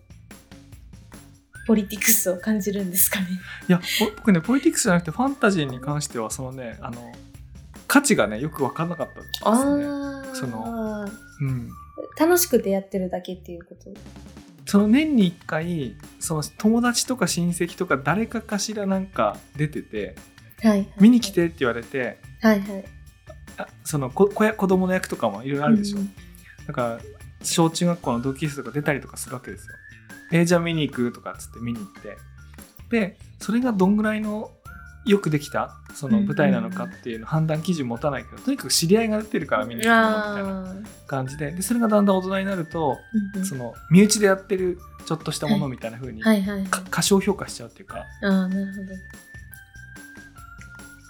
[1.67, 3.27] ポリティクスを感じるんですかね。
[3.69, 7.13] いやぼ僕ねポリティクスじゃなくてファンタジーに関してはそのねあの
[7.87, 10.35] 価値がねよく分かんなかったですね。
[10.35, 11.09] その
[11.41, 11.71] うん、
[12.19, 13.91] 楽しくてやってるだけっていうこと。
[14.67, 20.15] その年に1回その友達とか親戚とか誰かかしらなんか出てて
[20.63, 22.85] はいはい見に来てって言われてはいはい。
[22.85, 23.00] あ
[23.85, 26.15] その子子供の役とかもいろいろあるでしょ、うん。
[26.67, 27.01] だから
[27.43, 29.75] 小中学校の同級生とか出たりとかするわけですよ。
[30.33, 32.17] えーじゃあ見に行くとかっつって見に行って。
[32.91, 34.51] でそれがどんぐらいの
[35.07, 35.77] よくできた？
[35.95, 41.53] その舞台なのかっていうの判断基準持たないけどとにかく知り合いが出てるから見に行くのみたいなあ感じで。
[41.53, 43.47] でそれがだんだん大人になるとーうんうん。
[43.47, 46.67] その身内でやってるちょっとしたものみたいな風にはいはいはい。
[46.67, 48.05] か過小評価しちゃうっていうか。
[48.23, 48.93] ああなるほど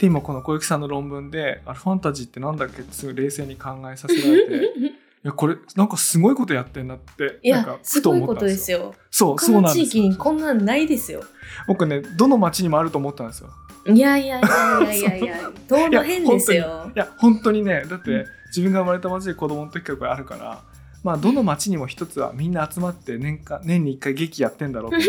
[0.00, 2.80] で今この小雪さんの論文であれファンタジーってなんだっけ？
[2.80, 4.54] って冷静に考えさせられて。
[5.22, 8.94] いやこれなんかすごいことやってんなっていなんかやすごいことですすよ。
[9.10, 11.22] そうそうなんです域にこんなんないですよ。
[11.68, 13.50] 僕ねどの町にもあると思ったんですよ。
[13.86, 16.90] いやいやいやいやいやどの辺ですよ。
[16.96, 20.60] いや本当にねだって、うん自分が生まれた町で子供の時からこれあるから
[21.04, 25.08] まあどの町にも一つはみんな集まって年間年に1回劇やってんだろうと思っ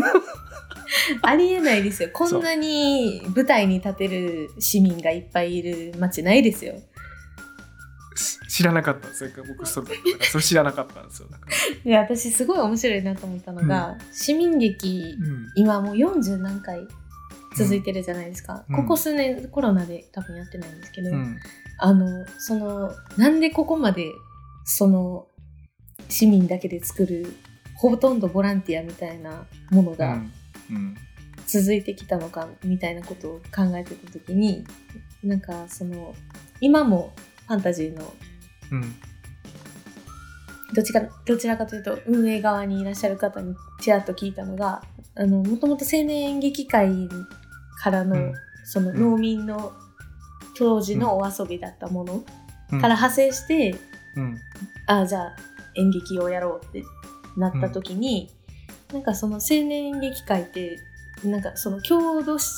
[0.00, 0.12] ら
[1.22, 2.10] ありえないですよ。
[2.12, 6.74] こんなに舞台に立てる市民がいっぱいいる街ないですよ。
[8.14, 9.30] し知らなかったんですよ。
[9.48, 9.88] 僕それ
[10.20, 11.28] それ知らなかったんですよ。
[11.84, 15.46] いや私すごい面白いなと思ったのが、市民劇うん。
[15.54, 16.86] 今もう40何回
[17.56, 18.76] 続いてるじゃないですか、うん。
[18.76, 21.38] ここ数年コロナで多分やってないんですけど、うん。
[21.78, 24.12] あのそのなんでここまで
[24.64, 25.26] その
[26.08, 27.34] 市民だけで作る
[27.76, 30.32] ほとんどボランティアみたいなものがうんうん
[31.46, 34.64] 続いてきたのかみたいなことを考えてた時に
[35.22, 36.14] なんかその
[36.60, 37.12] 今も
[37.46, 38.12] ファンタジーの
[38.70, 38.94] うん。
[40.74, 44.82] どっちかどちらかというと運営側にいらっしゃる方にちらっと聞いたのが
[45.14, 46.90] あのもともと青年演劇会
[47.82, 48.32] からの、うん。
[48.64, 49.00] そのうん。
[49.00, 49.72] 農民の
[50.56, 52.24] 当時のお遊びだったもの
[52.72, 52.80] うん。
[52.80, 53.76] から派生して、
[54.16, 54.38] うん。
[54.86, 55.36] あじゃあ
[55.74, 56.84] 演劇をやろうって
[57.36, 58.30] なった時に、
[58.92, 60.78] なんかその青年演劇会って
[61.24, 62.50] なんかその郷土し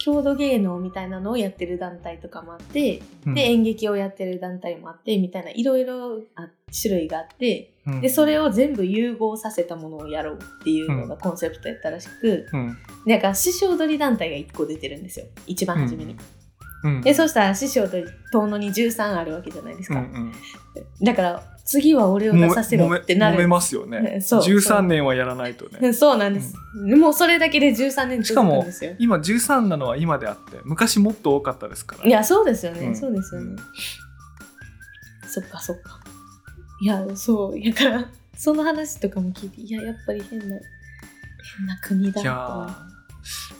[0.00, 3.34] 郷土芸能みたいなのをやってる団体とかもあって、うん。
[3.34, 6.48] で演劇をやってる団体もあってみたいないろいろあ
[6.82, 8.00] 種類があってうん。
[8.00, 12.78] でそれを全部融合させたものをやろうっていうのがコンセプトやったらしく、うん。
[13.06, 15.26] なんか師匠踊り団体が1個出てるんですよ。
[15.46, 16.16] 一番初めに。
[16.84, 17.00] うん。
[17.02, 17.96] でそしたら師匠と
[18.32, 19.98] 遠野に13あるわけじゃないですか。
[19.98, 20.32] うんうん。
[21.04, 23.36] だから次は俺を出させろってなる。
[23.36, 24.20] 揉めますよね。
[24.24, 24.40] そう。
[24.40, 25.92] 13年はやらないとね。
[25.94, 28.92] そうなんです、もうそれだけで13年続くんですよ。
[28.98, 32.04] 今13なのは今であって昔もっと多かったですから。
[32.04, 32.96] いやそうですよね、うん。
[32.96, 33.56] そうですよね、うん。
[35.28, 36.00] そっかそっか。
[36.82, 37.72] いやそう。
[37.72, 40.44] だからその話とかも聞いていややっぱり変な
[41.58, 42.89] 変な国だいと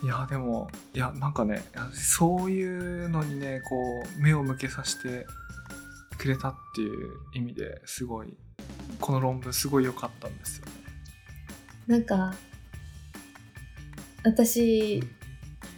[0.02, 3.76] いやでもいやなんかねそういうのにねこ
[4.18, 5.26] う目を向けさせて
[6.16, 8.34] くれたっていう意味ですごい
[9.00, 10.72] この論文すごい良かったんですよね。
[11.86, 12.34] なんか
[14.24, 15.02] 私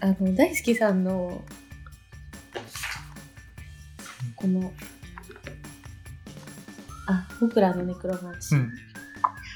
[0.00, 1.42] あの大好きさんの
[4.36, 4.72] この
[7.06, 8.72] あ僕らのネクロマンシー、うん、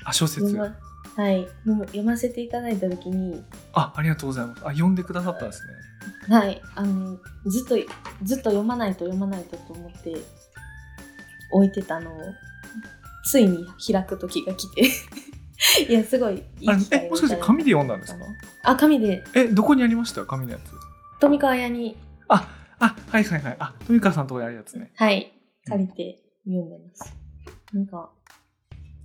[0.05, 0.57] あ小説。
[0.57, 1.49] はい。
[1.65, 3.43] もう読ませていただいた時に
[3.77, 4.63] あありがとうございます。
[4.67, 5.63] あ読んでくださったんです
[6.29, 6.35] ね。
[6.35, 6.61] はい。
[6.75, 7.77] あのずっと
[8.25, 10.17] ずっと読まないと読まないとと思って
[11.53, 12.21] 置いてたのを
[13.25, 14.89] ついに開く時が来て。
[15.89, 18.25] いやすごいいいあ機会えもしかして紙で読んだんですか？
[18.65, 19.25] あ紙で。
[19.35, 20.61] えどこにありました紙のやつ？
[21.21, 21.97] 富川屋に。
[22.29, 23.57] ああはいはいはい。
[23.59, 24.93] あ富川さんのとこにあるやつね。
[24.97, 25.33] はい。
[25.67, 27.13] 借りて読んでます、
[27.73, 28.11] なんか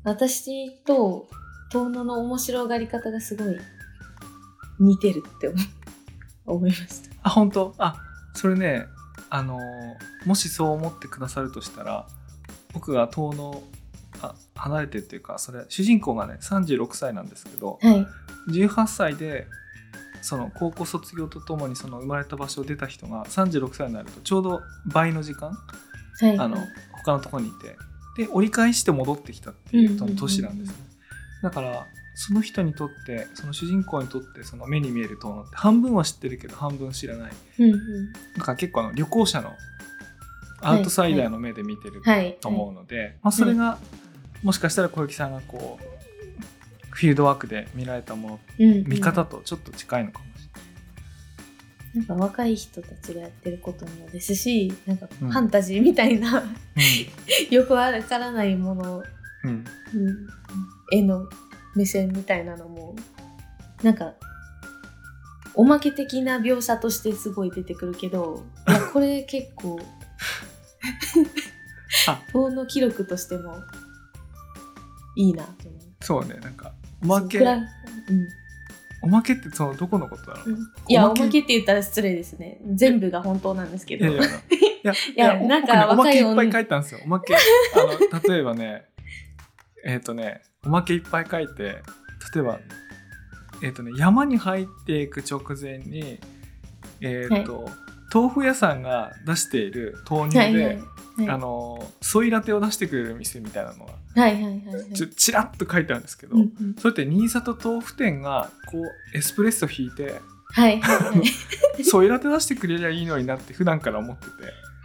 [0.04, 1.28] 私と
[1.72, 3.58] 遠野の面白がり方がすごい
[4.82, 5.58] 似てるって思
[6.46, 7.16] 思いました。
[7.24, 7.74] あ本当？
[7.78, 7.96] あ
[8.34, 8.86] それね
[9.30, 12.06] あのーもしそう思ってくださるとしたら
[12.74, 13.64] 僕が遠野
[14.22, 18.08] あ離れてっていうかそれ主人公がね36歳なんですけどはい。
[18.50, 19.48] 18歳で
[20.22, 25.52] その高校卒業とともにその生まれた場所を出た人が36歳になるとちょうど倍の時間
[26.20, 26.38] はい。
[26.38, 26.58] あの
[27.04, 27.76] 他のところにいて
[28.18, 30.76] で折り返して戻ってきたっていう年なんですね、
[31.42, 37.32] だからその人にとってその主人公にとってその目に見える遠野って半分は知ってるけど半分知らない。
[37.60, 38.14] うんうん。
[38.38, 39.56] だから結構あの旅行者の
[40.62, 43.80] アウトサイダーの目で見てるはいと思うので、まあ、それが
[44.44, 48.84] もしかしたら小雪さんがこうフィールドワークで見られたものうんうん。
[48.88, 50.50] 見方とちょっと近いのかもし
[51.96, 55.32] なんか若い人たちがやってることもですしなんかフうん。
[55.32, 56.46] ァンタジーみたいな、れない。
[57.54, 59.04] よくわからないもの、
[59.44, 60.08] うんうん。
[60.08, 60.28] うん。
[60.92, 61.28] への
[61.76, 62.96] 目線みたいなのも
[63.84, 64.14] なんか
[65.54, 68.44] おまけ的な描写としてすごい出てくるけど
[68.94, 69.80] これ結構
[72.08, 72.22] あ。
[72.32, 73.58] 遠の記録としても
[75.16, 75.82] いいなと思う。
[76.02, 77.40] そうねなんかおまけ。
[77.40, 77.62] そうん。
[79.04, 80.58] おまけってそのどこのことだろう、
[80.88, 82.60] いや、おおまけって言ったら失礼ですね。
[82.72, 84.06] 全部が本当なんですけど。
[84.06, 85.40] いやいや。
[85.48, 87.02] なんか僕ねおまけいっぱい書いたんですよ。
[87.04, 87.36] おまけ。
[87.36, 87.40] あ
[88.20, 88.86] の例えばね
[89.84, 91.82] えっ、とねおまけいっぱい書いて例
[92.38, 92.60] えば
[93.64, 96.20] えっ、とね山に入っていく直前に
[97.04, 97.68] えっ、と、
[98.14, 100.72] 豆腐屋さんが出している豆乳で、はいはいは
[101.24, 101.30] い。
[101.30, 104.94] あのソイラテを出してくれる店みたいなのがはいはいはいはい。
[104.94, 110.22] ちょちらっと書いてあるんですけど、うんうんそれって新里豆腐店がこうエスプレッソ引いて
[110.54, 111.24] はいはいはい。
[111.84, 114.32] ソイラテ出してくれりゃいいのになって普段から思ってて、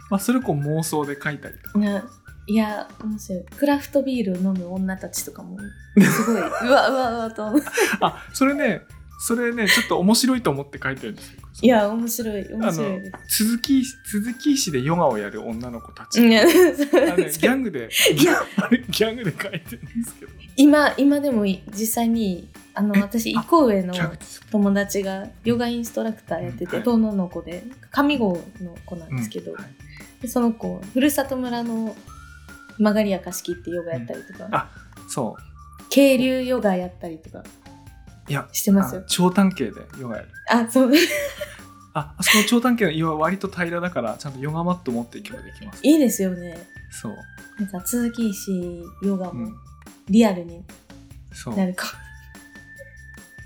[0.09, 2.03] まあ、それをこう妄想で書いたりとかな
[2.47, 3.45] いや、面白い。
[3.57, 5.57] クラフトビールを飲む女たちとかも、
[5.99, 7.51] すごい、うわうわうわと。
[7.99, 8.81] あそれね
[9.19, 11.41] それねちょっと面白いと思って書いてるんですよ。
[11.59, 13.37] いや、面白い、面白いです。
[13.37, 20.31] 鈴木鈴木市でヨガをやる女の子たち、ね、 ギャングでギャングで書いてるんですけど。
[20.55, 23.93] 今、今でも実際に、あの、え私、一個上の
[24.51, 27.15] 友達がヨガインストラクターやってて、うんはい。
[27.15, 30.21] の子で、上郷の子なんですけど、うんはい。
[30.21, 31.95] でその子、ふるさと村の
[32.77, 34.69] 曲がりやかしきってヨガやったりとか、あ
[35.07, 35.35] そ
[35.89, 37.39] 渓流ヨガやったりとか。
[37.39, 37.43] う
[38.29, 39.01] いやしてますよ。
[39.01, 40.29] あ長短形でヨガやる。
[40.49, 40.91] あ、そう。
[41.93, 45.79] ああそこの長短形の岩は割と平らだからちゃんとヨガマット持っていけばできます。
[45.83, 46.57] いいですよね。
[46.91, 47.15] そう。
[47.59, 49.45] なんか続きしヨガも。
[49.45, 49.55] うん。
[50.09, 50.63] リアルに。
[51.31, 51.55] そう。
[51.55, 51.87] なるか。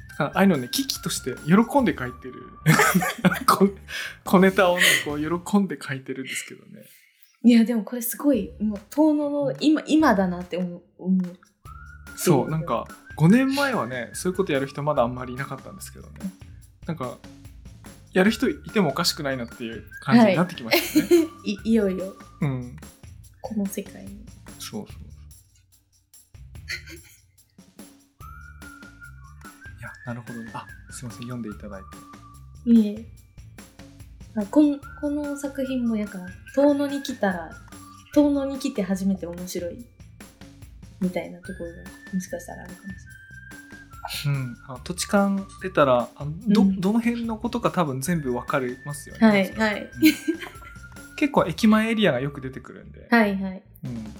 [0.10, 2.34] だからああいうのね危機として喜んで書いてる。
[3.48, 3.70] 小
[4.26, 6.86] 小ネタをねこう喜んで書いてるんですけどね
[7.44, 10.82] いや、でもこれすごい、もう、遠野の今、今だなって思う。
[11.00, 11.40] 思う
[12.16, 12.86] そうなんか
[13.18, 16.14] 5年前はねそういうことやる人まだあんまりいなかったんですけどね。
[16.86, 17.18] なんか
[18.14, 22.76] やる人いてもおかしくないなっていう感じになってきましたね、 いいよいよ、うん。
[23.42, 24.26] この世界に。
[24.60, 24.88] そうそう。
[29.80, 30.52] いやなるほどね。
[30.54, 31.82] あすいません読んでいただい
[32.66, 32.72] て。
[32.72, 33.06] いえ。
[34.36, 37.52] あこんこの作品もやから、遠野に来たら、
[38.14, 39.86] 遠野に来て初めて面白い。
[41.00, 41.78] みたいなところが、
[42.14, 49.22] もしかしたらあるかもしうん、あの土地勘出たらあのど,、うんどの辺のことか多分全部わかりますよね。
[49.22, 49.52] れない。
[49.58, 49.82] はい、はい。
[49.82, 49.90] うん
[51.22, 53.62] 結構駅前エリアがよく出てくるんで、はい、はい。
[53.86, 54.12] うん、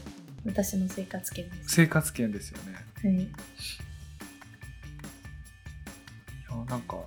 [0.46, 1.70] 私の生活圏です。
[1.70, 2.76] 生活圏ですよね。
[3.02, 3.24] はい。
[3.24, 3.28] い
[6.48, 6.98] やなんか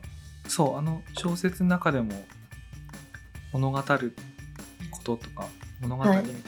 [0.48, 2.10] そうあの小説の中でも
[3.54, 4.14] 物語る
[4.90, 5.46] こととか
[5.80, 6.44] 物語みたいなのが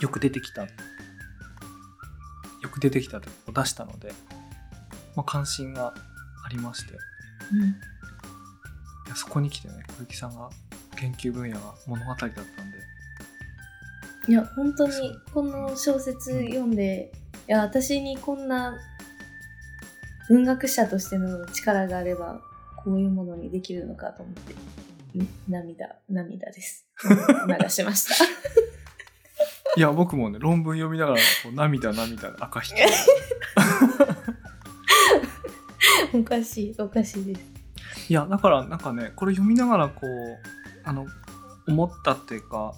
[0.00, 0.68] よく出てきた、よ
[2.72, 4.12] く出てきたというか出したので、
[5.14, 5.94] まあ、関心が
[6.44, 6.94] ありまして。
[7.52, 7.60] うん。
[7.60, 7.72] い
[9.10, 10.48] やそこに来てね小雪さんが
[10.96, 12.44] 研究分野が物語だったんで
[14.28, 14.92] いや本当に
[15.34, 17.10] この小説読んで、
[17.48, 18.78] いや私にこんな
[20.28, 22.40] 文学者としての力があれば
[22.76, 24.56] こういうものにできるのかと思ってん
[25.48, 26.86] 涙涙です。
[27.02, 28.14] 流しました。
[29.76, 32.74] いや僕もね論文読みながらこう涙涙赤引き。
[36.18, 37.40] おかしいおかしいです。
[38.08, 40.08] いやだからなんかねこれ読みながらこう
[40.84, 41.06] あの
[41.68, 42.74] 思ったっていうか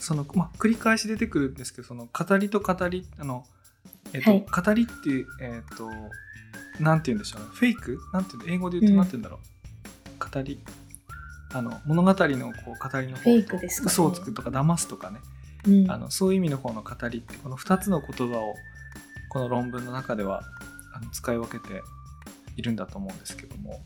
[0.00, 3.46] そのまあ繰り返し出てくるんですけどその語りと語りあの
[4.12, 4.46] えっと、はい。
[4.64, 4.92] 語りって
[5.40, 5.88] えっと
[6.80, 7.48] なんて言うんでしょうね。
[7.52, 7.98] フェイク？
[8.12, 8.98] なんていうの英語で言うとうん。
[8.98, 9.40] なんて言うんだろ
[10.20, 10.60] う、語り
[11.56, 13.92] あの物語のこう語りの方とフェイクですかね。
[13.92, 15.20] 嘘をつくとか騙すとかね。
[15.66, 15.90] うん。
[15.90, 18.54] あのそういう意味の方の語りってこの2つの言葉を
[19.30, 20.42] この論文の中では
[20.94, 21.82] あの使い分けて
[22.56, 23.80] いるんだと思うんですけども。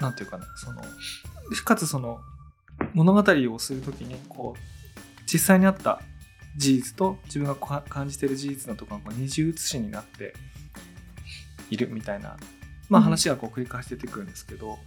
[0.00, 0.82] あのなんていうかなその
[1.64, 2.20] かつその
[2.92, 3.22] 物語
[3.54, 4.60] をする時にこう
[5.32, 6.02] 実際にあった
[6.58, 7.54] 事実と自分が
[7.88, 10.34] 感じている事実のところが二重写しになって
[11.70, 12.36] いるみたいな、
[12.90, 13.04] まあ、うん。
[13.04, 14.78] 話がこう繰り返し出てくるんですけど、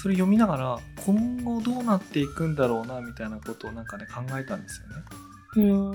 [0.00, 4.80] それ読みながら今後どうなっていくんだろうなみたいなことをなんかね考えたんです
[5.56, 5.72] よね。
[5.72, 5.92] うん。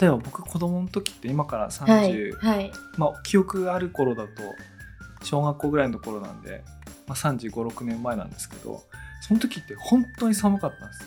[0.00, 2.72] 例えば僕子供の時って今から30、はいはい。
[2.96, 4.30] まあ記憶がある頃だと
[5.22, 6.64] 小学校ぐらいの頃なんで、
[7.06, 8.82] まあ、3 5 6年前なんですけど
[9.20, 11.04] その時って本当に寒かったんです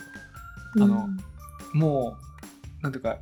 [0.78, 0.84] よ。
[0.84, 1.08] あの
[1.74, 2.16] も
[2.80, 3.18] うなんていうか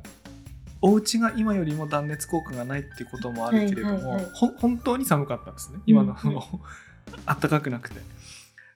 [0.81, 4.25] お家が今よりも断熱効果がないっていうこともあるけれども、はいはいはい
[4.57, 5.79] 本当に寒かったんですね。
[5.85, 6.15] 今のう
[7.25, 7.99] あったかくなくて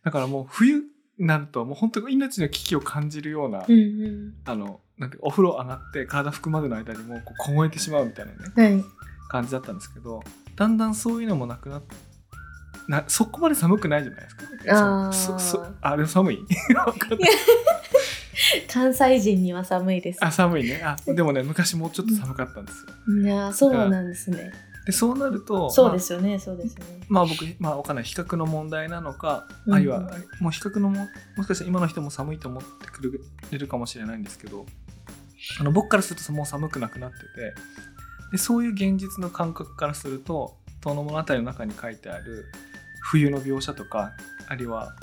[0.04, 0.84] だからもう冬
[1.18, 4.34] になるともう本当に命の危機を感じるような、うんうん。
[4.46, 8.84] あのなんてお風呂上がって体拭くまでの間にもうこう凍えてしまうみたいなねはい。
[9.30, 10.22] 感じだったんですけど
[10.56, 11.84] だんだんそういうのもなくなっ
[12.88, 14.44] なそこまで寒くないじゃないですか。
[15.06, 15.14] あー。
[15.14, 16.40] そそあでも寒い？
[18.68, 20.24] 関西人には寒いです。
[20.24, 20.82] あ寒いね。
[20.84, 23.22] あでもね昔もうちょっと寒かったんですよ。
[23.22, 24.52] いやーそうなんですね
[24.86, 27.06] でそうなるとそうですよねそうですよね。
[27.08, 28.06] まあ、まあ僕まあわかんない。
[28.06, 30.00] 比較の問題なのか、うんあるいは
[30.42, 31.08] もう比較のも
[31.38, 33.22] もしかしたら今の人も寒いと思ってく
[33.52, 34.66] れるかもしれないんですけど
[35.60, 37.26] あの僕からするともう寒くなくなってて
[38.34, 42.46] でそういう現実の感覚からすると「遠野物語」の中に書いてある
[43.02, 44.12] 冬の描写とか
[44.48, 44.96] あるいは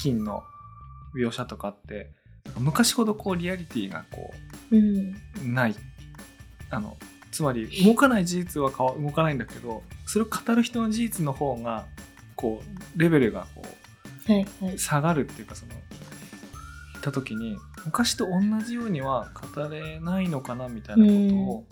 [0.00, 0.42] 飢饉の
[1.14, 2.10] 描写とかって
[2.58, 4.32] 昔ほどこうリアリティがこ
[4.70, 5.14] うん。
[5.44, 5.74] うない
[6.70, 6.96] あの
[7.38, 11.86] つまり動かない事実は動かないんだけどそれを語る人の事実の方が
[12.34, 12.60] こ
[12.96, 13.62] うレベルがこ
[14.26, 14.74] はいはい。
[14.74, 15.78] う下がるっていうかその言
[17.00, 21.64] った時に昔と同じようには語れないのかなみたいなことを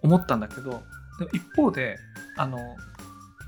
[0.00, 0.82] 思ったんだけどでも
[1.34, 1.98] 一方で
[2.38, 2.58] あの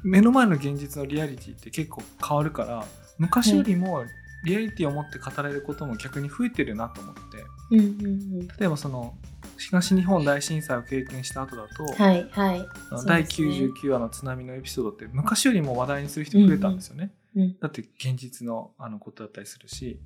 [0.03, 2.85] 目の前の現実のリアリティって結構変わるから
[3.17, 4.05] 昔よりも
[4.45, 7.23] リアリティを持って語れることも逆に増えてるなと思って。
[7.71, 9.17] 例えばその
[9.67, 12.67] 東日本大震災を経験した後だと、はいはい。
[13.07, 13.69] 第そうですね。
[13.83, 17.13] 99話の津波のエピソードって昔よりも話題にする人増えたんですよね。
[17.37, 20.01] うんだって現実のあのことだったりするし。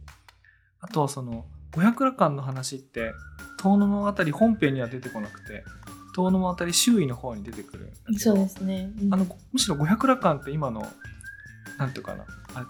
[0.80, 1.44] あとはその
[1.74, 3.12] 五百羅漢の話って
[3.60, 5.64] 遠野物語本編には出てこなくて
[6.14, 8.90] 遠野物語周囲の方に出てくるそうですね。
[9.02, 9.14] うん。
[9.14, 10.86] あのむしろ五百羅漢って今の
[11.78, 12.66] なんていうかなあ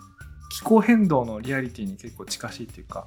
[0.51, 3.07] 気候変動のリアリティに結構近しいっていうか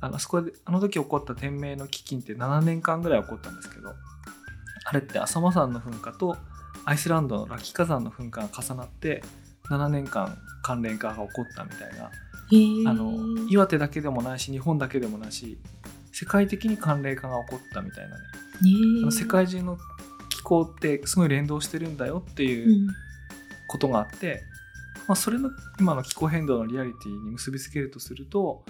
[0.00, 3.94] あのそこであの時起こった天明の飢饉って7年間ぐらい起こったんですけど
[4.84, 6.36] あれって浅間山の噴火と
[6.84, 9.22] アイスランドのラキ火山の噴火が重なって
[9.68, 12.10] 7年間関連化が起こったみたいな
[12.90, 15.58] あの岩手だけでもないし日本だけでもないし
[16.12, 18.22] 世界的に寒冷化が起こったみたいなね。
[19.02, 19.78] あの世界中の
[20.30, 22.88] 気候ってすごい連動してるんだよっていうう
[23.68, 24.42] ことがあって、
[25.06, 28.64] まあ、それの今の気候変動のリアリティに結びつけるとすると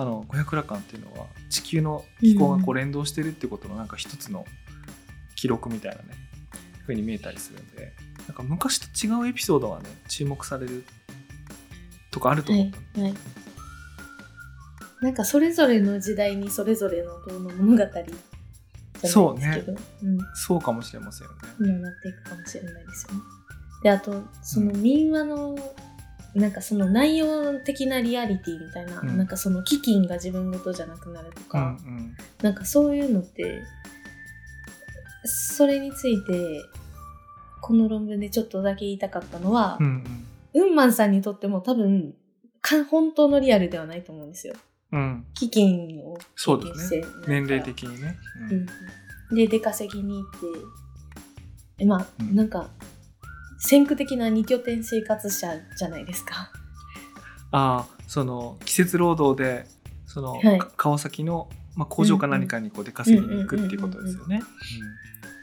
[0.00, 4.46] あの五百羅漢っていうのは地球の気候がこう連動してるっていうことのなんか一つの
[5.36, 6.08] 記録みたいなね
[6.86, 7.92] ふうに見えたりするんで
[8.26, 10.84] なんか昔と違うエピソードがね注目される
[12.10, 13.18] とかあるとは思ったの、いはい。
[15.02, 17.84] なんかそれぞれの時代にそれぞれの遠野物語
[19.06, 19.72] そうけど、
[20.02, 21.72] うん、そうかもしれませんよね。
[21.72, 23.20] になっていくかもしれないですよね。
[23.82, 25.56] であとその民話の、
[26.34, 29.18] なんかその内容的なリアリティみたいな、うん。
[29.18, 32.16] なんかその飢饉が自分ごとじゃなくなるとうんか、うん。
[32.42, 33.62] なんかそういうのって
[35.24, 36.62] それについて
[37.60, 40.04] この論文でちょっとだけ言いたかったのはう、ん
[40.54, 42.14] ウンマンさんにとっても多分
[42.60, 44.54] か本当のリアルではないと思うんですよ。
[44.92, 45.00] うん。
[45.00, 47.24] うん飢饉をそう経験してですね。
[47.28, 48.16] 年齢的にね。
[48.50, 48.66] ううん。
[49.32, 50.30] ん、で出稼ぎに行っ
[51.78, 52.34] てまあ、うん。
[52.36, 52.68] なんか
[53.60, 56.50] 先駆的な二拠点生活者じゃないですか。
[57.52, 59.66] ああその季節労働で
[60.06, 60.58] その、はい。
[60.58, 64.42] か川崎の、まあ、工場か何かにこう出稼ぎに行くっていうことですよね。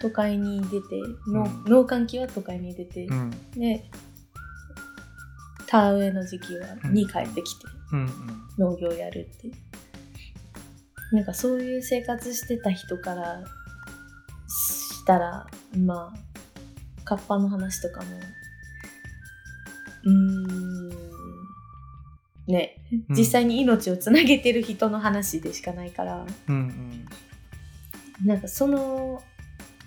[0.02, 1.64] 都会に出ての、うん。
[1.66, 3.20] 農閑期は都会に出て、うん。
[3.20, 3.90] うんで
[5.68, 6.94] 田植えの時期はうん。
[6.94, 8.10] に帰ってきてうん。
[8.58, 9.52] 農業やるって。
[11.12, 13.44] なんかそういう生活してた人から
[14.48, 15.48] したら
[15.78, 16.37] まあ
[17.08, 18.08] カッパの話とかも。
[20.04, 20.90] うーん。
[22.48, 22.76] ね。
[23.10, 23.16] うん。
[23.16, 28.28] 実際に命をつなげてる人の話でしかないから、うんうん。
[28.28, 29.24] なんかその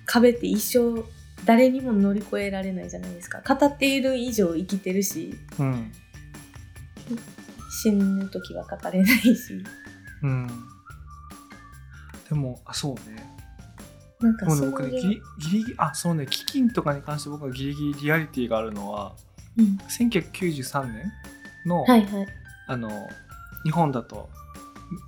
[0.07, 1.05] 壁って一生
[1.45, 3.43] 誰にも乗り越えられないじゃないですか。
[3.47, 5.35] 語っている以上生きてるし。
[5.59, 5.93] うん。
[7.83, 9.63] 死ぬ時は語れないし。
[10.23, 10.47] うん。
[12.31, 13.40] でもあそうね
[14.21, 19.15] なんかそうね僕ねギリギリあそうね飢饉とかに関して僕はギリギリリアリティがあるのは
[19.57, 19.79] うん。
[19.89, 21.13] 1993年
[21.67, 22.27] の,、はいはい。
[22.67, 22.91] あの
[23.65, 24.29] 日本だと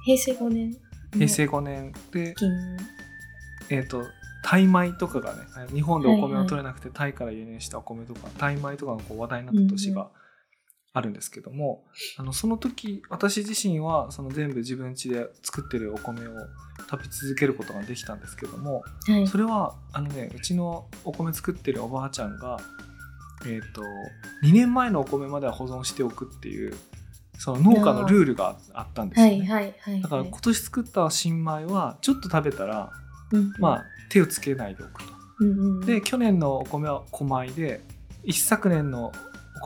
[0.04, 0.76] 平成5年。
[1.12, 2.76] 平成5年で、金。
[3.70, 4.06] えっ、と
[4.42, 5.40] タイ米とかがね
[5.72, 6.44] 日本でお米はいはい。
[6.44, 10.08] を取れなくてタイから輸入したお米とか、タイ米とかがこう話題になった年が
[10.94, 11.84] あるんですけども、
[12.18, 16.32] あのその時私自身はその全部自分家で作ってるお米を
[16.90, 22.58] 食べ続けることができたんですけどもはいそれはあのねうちのお米作ってるおばあちゃんが、
[23.46, 23.82] えー、と
[24.44, 26.74] 2年前のお米までは保存しておくっていう
[27.38, 29.32] その農家のルールがあったんですよね。
[29.32, 32.92] はいはいはいだから今年作った新米はちょっと食べたら
[33.32, 35.12] うんまあ、手をつけないでおくと。
[35.40, 37.80] うんうんで去年のお米は小米で
[38.22, 39.12] 一昨年のお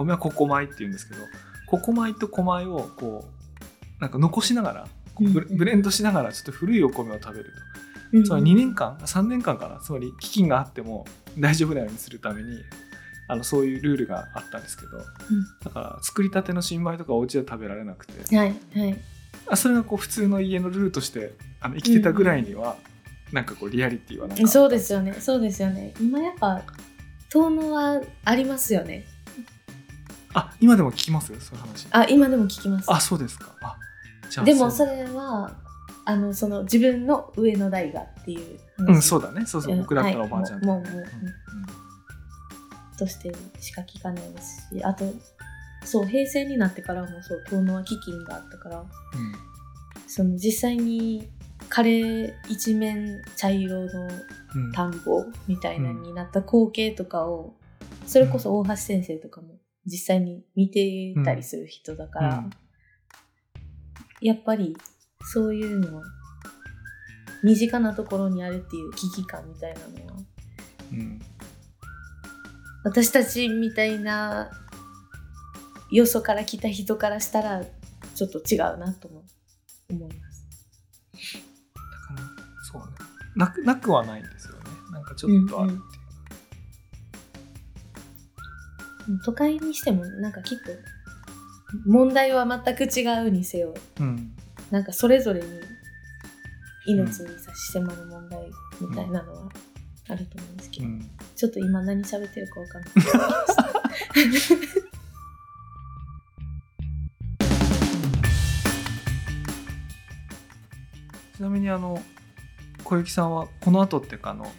[0.05, 1.21] 米はココ米っていうんですけど
[1.67, 3.25] ココ米と小米をこ
[3.99, 7.53] うなんか残しながらこうブレンドしながらちょっと古いお米を食べる
[8.13, 8.23] うん。
[8.23, 9.81] とつまり2年間3年間かな。
[9.81, 11.07] つまり飢饉があっても
[11.39, 12.63] 大丈夫なようにするために
[13.29, 14.99] あのそういうルールがあったんですけど
[15.65, 18.37] だから作りたての新米とかお家では食べられなくて。
[18.37, 18.99] はいはい。
[19.49, 22.77] あそれがこう普通の家のルールとしてあの生きてたぐらいには、
[23.33, 25.15] なんかこうリアリティはなんかそうですよね。
[25.21, 25.95] そうですよね。
[26.01, 26.63] 今やっぱ
[27.29, 29.05] 遠野はありますよね
[30.37, 31.27] あ今でも聞きます？
[31.41, 31.89] そういう話。
[31.91, 32.93] あ今でも聞きます。
[32.93, 33.55] あそうですか。
[33.63, 33.77] あ
[34.31, 35.57] じゃあでもそれは
[36.05, 39.47] あのその自分の上の代がっていううんそうだだね。
[39.47, 40.75] そうそううん僕だったらおばあちゃんとか。
[40.77, 45.05] ねはいもうもうもうとしてしか聞かないですしあと
[45.85, 48.85] そう平成になってからもそう遠野は基金があったから
[50.07, 51.29] その実際に
[51.69, 54.09] 枯れ一面茶色の
[54.55, 54.73] うん。
[54.73, 57.53] 田んぼみたいなになった光景とかを、
[58.07, 59.49] それこそ大橋先生とかも
[59.87, 62.51] 実際に見てたりする人だから、うん。
[64.21, 64.77] やっぱり
[65.33, 66.03] そういうのは
[67.43, 70.23] 身近なところにあるっていう危機感みたいなのは
[70.93, 71.21] うん
[72.85, 74.49] 私たちみたいな
[75.91, 77.65] よそから来た人からしたら
[78.15, 79.25] ちょっと違うなとも
[79.91, 80.47] 思います。
[81.75, 81.81] だ
[82.15, 82.27] から
[82.63, 82.97] そうね。
[83.35, 84.61] なくなくはないんですよね。
[84.93, 85.73] なんかちょっとある。
[85.73, 85.96] っていう、
[89.25, 90.73] 都会にしてもなんかきっと
[91.85, 94.33] 問題は全く違うにせようん。
[94.71, 95.47] なんかそれぞれに
[96.87, 98.51] 命に差し迫る問題
[98.81, 99.49] みたいなのは
[100.09, 101.11] あると思うんですけど、うん。
[101.35, 102.95] ちょっと今何喋ってるかわかんない。
[104.33, 104.57] で す
[111.37, 112.03] ちなみにあの
[112.83, 114.51] 小雪さんはこの後っていうかあの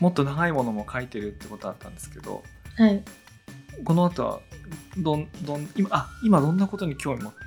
[0.00, 2.42] もっと長いものも書いてるってことだったんですけど
[2.76, 3.02] はい
[3.84, 4.40] この後は
[4.98, 7.46] どんどん今あ今どんなことに興味持ってて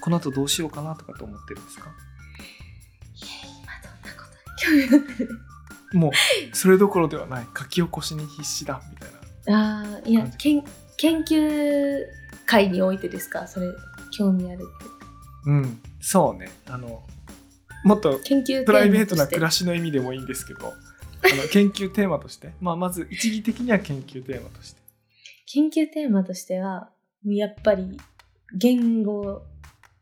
[0.00, 1.90] この後どうしようかなとかって思ってるんですか？
[3.14, 4.24] 今どんなこ
[4.66, 5.30] とに興味持ってる？
[5.92, 6.12] もう
[6.56, 7.46] それどころではない。
[7.56, 9.10] 書き起こしに必死だみたい
[9.54, 9.80] な。
[9.80, 10.64] ああいやけん
[10.96, 12.00] 研究
[12.46, 13.46] 会においてですか？
[13.46, 13.68] それ
[14.10, 14.64] 興味あるって。
[15.46, 16.50] うんそうね。
[16.66, 17.02] あの
[17.84, 24.80] もっと研究プライベートな暮らしの意味でもいいんですけどあの研究テーマとして、まあ、まず一義的には研究テーマとして
[25.54, 26.88] 研究テーマとしては
[27.26, 28.00] やっぱり
[28.54, 29.42] 言語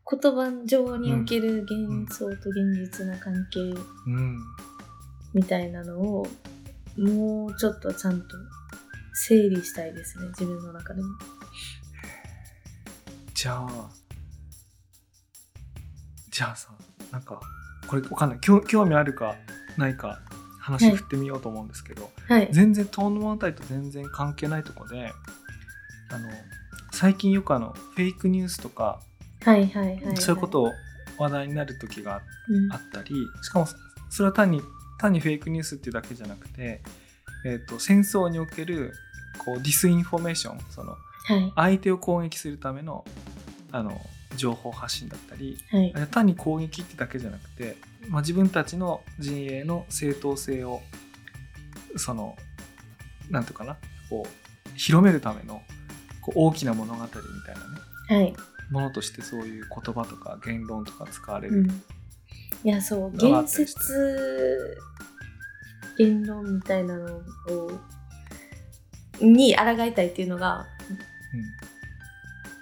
[0.08, 3.60] 言葉上における幻想と現実の関係
[4.06, 4.38] うん。
[5.34, 6.26] みたいなのを
[6.96, 8.28] もうちょっとちゃんと
[9.26, 11.08] 整理したいですね自分の中でも。
[13.34, 13.90] じゃあ
[16.30, 16.68] じゃあさ
[17.10, 17.40] なんか
[17.88, 18.38] これわかんない。
[18.40, 19.34] 興興味あるか
[19.76, 20.20] ないか
[20.70, 22.48] 話振ってみようと思うんですけど、はい。
[22.52, 25.12] 全然遠野物語と全然関係ないとこで
[26.10, 26.28] あの
[26.92, 29.00] 最近よくあのフェイクニュースとか、
[29.42, 30.16] はいはいはい、はい。
[30.16, 30.72] そういうことを
[31.18, 33.66] 話題になる時がうんあったりしかも
[34.08, 34.62] それは単に
[34.98, 36.82] 単にフェイクニュースっていうだけじゃなくて、
[37.44, 38.92] えー、と戦争における
[39.38, 43.04] こうディスインフォメーションそのはい相手を攻撃するための
[43.72, 44.00] あの
[44.36, 47.76] 情報発信だったりはい単に攻撃ってだけじゃなくて、
[48.10, 50.82] まあ、自分たちの陣営の正当性を
[51.96, 52.36] その
[53.30, 53.76] なんていうかな
[54.10, 55.62] こう広めるための
[56.20, 57.22] こう大きな物語みたい
[58.08, 58.34] なねはい。
[58.70, 61.66] ものとしてそういう言葉とか言論とか使われる、うん。
[61.68, 61.72] い
[62.64, 64.76] やそう言説
[65.96, 67.20] 言論みたいなのを
[69.20, 70.66] に抗いたいっていうのが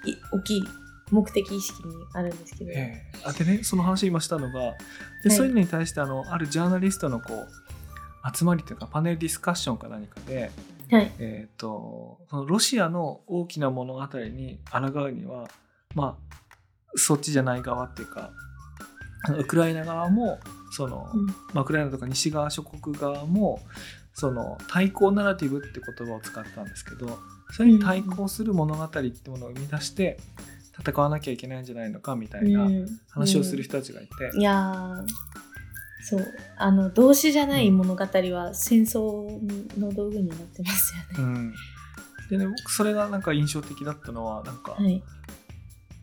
[0.04, 0.62] い大きい
[1.10, 4.74] 目的意識にあるんですけど、ええあでねその話今したのが
[5.22, 5.38] で、はい。
[5.38, 10.50] そういうのに対してあのあるジャーナリストのこう集まりというかパネルディスカッションか何かで、
[10.90, 11.12] はい。
[11.18, 15.48] えー、とそのロシアの大きな物語に抗うには
[15.94, 16.36] まあ
[16.94, 18.30] そっちじゃない側っていうか
[19.36, 20.38] ウクライナ側も
[20.70, 21.26] その、うん。
[21.26, 23.60] まあ、ウクライナとか西側諸国側も
[24.14, 27.18] その対抗ナラティブって言葉を使ってたんですけど
[27.52, 30.18] それに対抗する物語ってものを生み出して
[30.80, 32.86] 戦わなきゃいけないんじゃないのかみたいなうん。
[33.10, 35.06] 話をする人たちがいて、いやー
[36.04, 36.26] そう。
[36.56, 39.28] あの動詞じゃない物語は戦争
[39.78, 41.32] の道具になってますよね。
[41.32, 41.54] うん。
[42.30, 45.02] でね僕それがなんか印象的だったのはなんか、はい、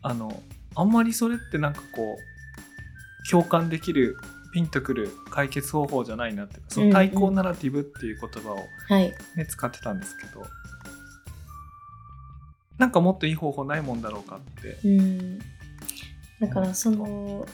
[0.02, 0.42] あの
[0.74, 4.16] あんまりそれってなんかこう共感できる
[4.52, 8.58] ピンとくる解決方法じゃないなっていうかその対抗ナラティブっていう言葉を、
[8.88, 10.44] はい、ね使ってたんですけど
[12.78, 14.76] なんかもっといい方法ないもんだろうかって。
[14.86, 15.38] うん、
[16.40, 17.46] だからその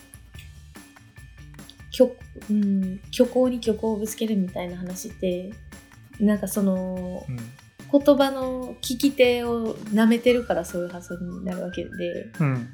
[1.90, 2.10] 虚,、
[2.50, 5.52] うん、虚構に虚構をぶつけるみたいな話って
[6.18, 7.38] なんかそのうん
[7.92, 11.90] 言葉の聞き手を舐めてるからそういう発想になるわけで
[12.40, 12.68] うん。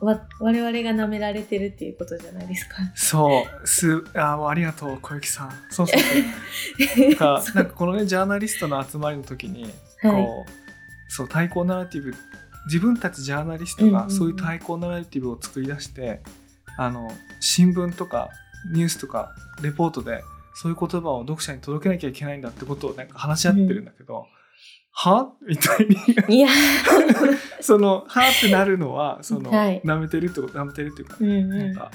[0.00, 2.76] わ我々が舐められてるっていうことじゃないですか。
[2.94, 3.66] そう。
[3.66, 5.50] すあーありがとう小雪さん。
[5.70, 6.00] そうそう
[7.16, 7.54] そう。
[7.56, 9.64] なんかこのねジャーナリストの集まりの時に
[10.02, 10.24] はい。
[10.24, 10.65] こう
[11.08, 12.14] そう対抗ナラティブ。
[12.66, 14.08] 自分たちジャーナリストうんうんうん。
[14.08, 16.22] がそういう対抗ナラティブを作り出して、
[16.78, 18.28] あの新聞とか
[18.72, 20.22] ニュースとかレポートで
[20.54, 24.26] そういう言葉を読者に届けなきゃいけないんだってことをなんか話し合ってるんだけど、
[24.92, 25.30] は？
[25.46, 25.86] みたい
[26.28, 26.36] に。
[26.36, 26.48] いや。
[27.60, 29.80] そのはってなるのはその、はい。
[29.84, 31.58] 舐めてるってこと舐めてるっていうか、うんうん。
[31.58, 31.90] なんか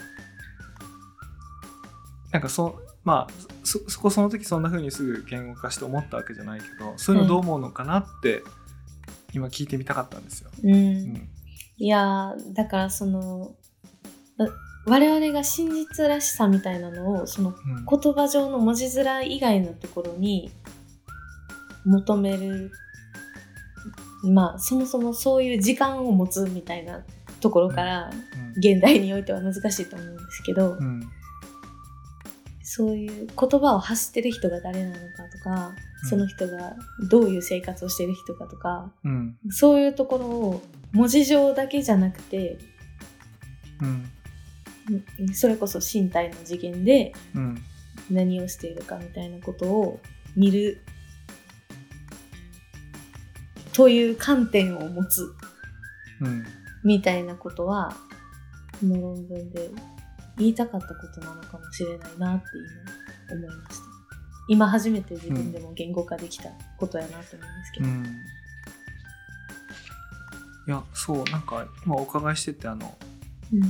[2.31, 3.33] なんかそまあ
[3.63, 8.43] そそこその時そんな風にすぐ言語化して思ったわけじゃないけどそういうのどう思うのかなって
[9.33, 10.49] 今聞いてみたかったんですよ。
[10.63, 10.73] うん。
[10.73, 11.29] うん。
[11.77, 13.55] いやーだからその
[14.37, 14.47] わ
[14.85, 17.85] 我々が真実らしさみたいなのをそのうん。
[17.85, 20.51] 言葉上の文字面以外のところに
[21.85, 22.71] 求める
[24.23, 27.03] まあそもそもそういう時間を持つみたいな
[27.39, 28.11] ところから
[28.57, 31.09] 現代においては難しいと思うんですけど、うんうん
[32.73, 36.09] そういう言葉を発してる人が誰なのかとか、うん。
[36.09, 36.77] その人が
[37.09, 39.37] どういう生活をしてる人かとかうん。
[39.49, 40.61] そういうところを
[40.93, 42.57] 文字上だけじゃなくて
[43.81, 44.11] うん。
[45.19, 47.61] うんそれこそ身体の次元でうん。
[48.09, 49.99] 何をしているかみたいなことを
[50.37, 50.81] 見る
[53.73, 55.29] という観点を持つ
[56.21, 56.45] うん。
[56.85, 57.93] みたいなことは
[58.79, 59.69] この論文で
[60.37, 62.45] 言いたかったことなのかもしれないなって
[63.29, 63.83] 今思いました。
[64.47, 68.05] 今初めて自分でも言語化できたことやなと思うんですけど、うん。
[70.67, 72.97] いやそうなんか今お伺いしててあの、
[73.53, 73.61] うん。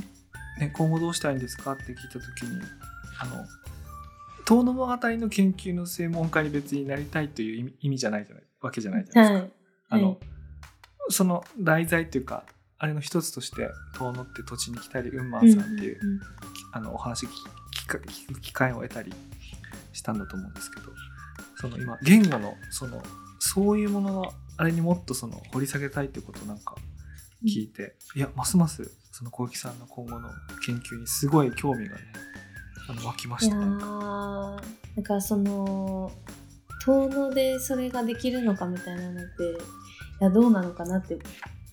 [0.59, 2.62] ね、今後どうしたいんですかって聞いた時に
[3.20, 3.45] あの
[4.45, 9.45] 遠野物語の研究の専門家に別になりたいという意味意味じゃないじゃないわけじゃないじゃないですか。
[9.45, 9.51] はい。
[9.89, 10.18] あの、はい
[11.12, 12.43] その題材っていうか
[12.84, 16.22] あれの一つとして遠野って土地に来たりウンマンさんっていう、うんうん
[16.74, 17.30] あのお話聞
[17.86, 18.02] く
[18.40, 19.12] 機会を得たり
[19.92, 20.88] したんだと思うんですけど
[21.58, 23.04] その今言語のその
[23.40, 26.76] そういうものがあれにもっとその掘り下げたいってことをなんか
[27.46, 30.30] 聞いて、いやますますその小雪さんの今後の
[30.66, 32.02] 研究にすごい興味がね
[32.88, 36.10] あの湧きましたなんかその
[36.86, 41.20] 遠野でそれができるのかみたいなのっていやどうなのかなって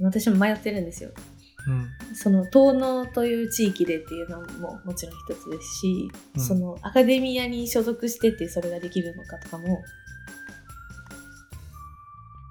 [0.00, 1.10] 私も迷ってるんですよ。
[1.66, 1.88] うん。
[2.14, 6.40] その遠野という地域でっていうのももちろん一つですし、うん。
[6.40, 9.82] そのアカデミアに所属してってそれができるのかとかも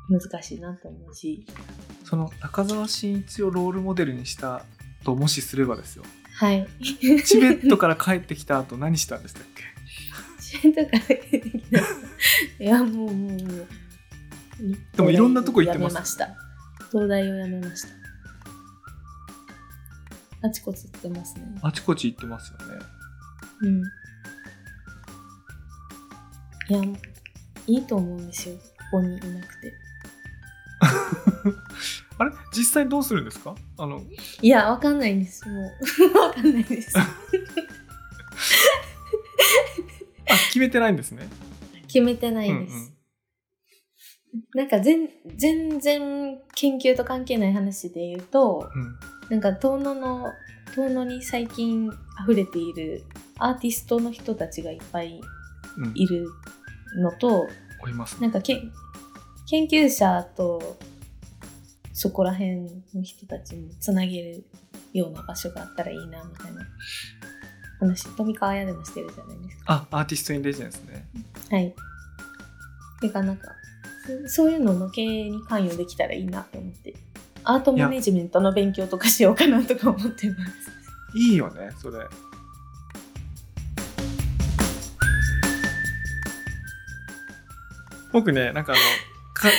[0.10, 1.46] 難しいなと思うし。
[2.04, 4.64] その中澤慎一をロールモデルにした
[5.04, 6.04] ともしすればですよ。
[6.36, 6.68] はい。
[7.26, 9.64] チベットから帰ってきた後何したんでしたっけ？
[10.40, 11.84] 自分とかできない
[12.60, 13.68] いやもうもうもう。
[14.96, 16.36] でもいろんなとこ行ってました
[16.92, 17.90] 東大をやめました。
[20.48, 21.42] あちこち行ってますね。
[21.62, 22.86] あちこち行ってますよね。
[23.62, 23.82] うん。
[26.70, 26.82] いや
[27.68, 28.56] いいと思うんですよ。
[28.56, 28.62] こ
[28.92, 29.74] こにいなくて。
[32.20, 32.32] あれ？
[32.56, 33.56] 実際どうするんですか？
[33.78, 34.02] あの
[34.42, 35.48] いやわかんないんです。
[35.50, 35.64] もう。
[36.20, 36.98] わかんないです。
[37.00, 37.08] あ
[40.48, 41.28] 決めてないんですね。
[41.88, 42.97] 決めてないです、うんうん
[44.54, 48.98] なんか全全然研究と関係ない話で言うとうん。
[49.30, 50.32] なんか遠野の
[50.76, 51.92] 遠野に最近
[52.24, 53.04] 溢れている
[53.40, 55.22] アーティストの人たちがいっぱい
[55.78, 55.92] うん。
[55.96, 56.28] いる
[56.98, 57.48] のと
[57.82, 58.22] おりますね。
[58.22, 58.62] なんかけ
[59.50, 60.78] 研究者と
[61.94, 62.62] そこら辺
[62.94, 64.44] の人たちもつなげる
[64.94, 66.62] ような場所があったらいいなみたいな。
[67.80, 69.88] 話富川屋でもしてるじゃないですか。
[69.92, 71.06] あアーティストインレジデンスね。
[71.52, 71.76] はい。
[73.02, 73.50] てかなんか
[74.28, 76.96] そそういうのの経営に関与できたらいいなと思って。
[77.44, 80.72] アートマネジメントの勉強とかしようかなとか思ってます。
[81.18, 82.00] いいよねそれ。
[88.12, 88.82] 僕ねなんかあの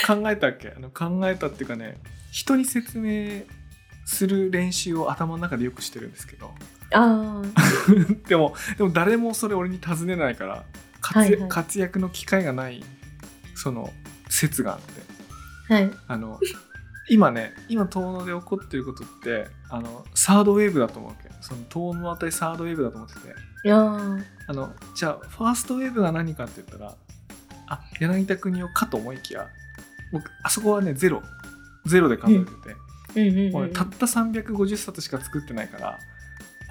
[0.03, 0.73] か考えたっけ？
[0.75, 1.97] あの考えたっていうかね
[2.31, 3.41] 人に説明
[4.05, 6.51] する練習を頭の中でよくしてるんですけど。
[6.91, 7.41] あ
[8.27, 10.63] でもでも誰もそれ俺に尋ねないから
[11.01, 11.49] 活,、はいはい。
[11.49, 12.83] 活躍の機会がない
[13.55, 13.93] その
[14.29, 15.01] 説があって。
[15.69, 15.91] あはい。
[16.07, 16.39] あの
[17.09, 21.29] 今ね今遠野で起こってることってあのサードウェーブだと思うわけ。
[21.41, 23.19] その遠野あたりサードウェーブだと思ってて。
[23.65, 24.23] いやー。
[24.47, 26.95] あのじゃあファーストウェーブが何かって言ったら
[27.67, 29.47] あ柳田国男かと思いきや
[30.11, 31.21] 僕あそこはねゼロ。
[31.85, 32.51] ゼロで考えてて、
[33.15, 33.29] うん。
[33.29, 35.99] うんうんもうねたった350冊しか作ってないから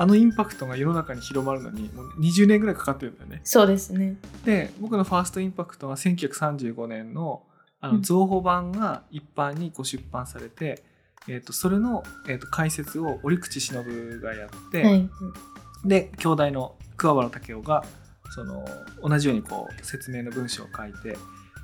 [0.00, 3.40] あのインパクトが世の中に広まるのにもう20年ぐらいかかってるんだよね。
[3.42, 4.16] そうですね。
[4.44, 7.42] で僕のファーストインパクトは1935年の
[7.80, 10.82] あうんの造語版が一般にこう出版されて、
[11.28, 15.08] えー、とそれの、えー、と解説を折口忍がやって、はい。
[15.84, 17.84] で兄弟の桑原武雄が
[18.30, 18.64] その
[19.02, 21.16] 同じようにこう説明の文章を書いて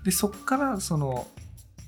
[0.04, 1.26] でそっからその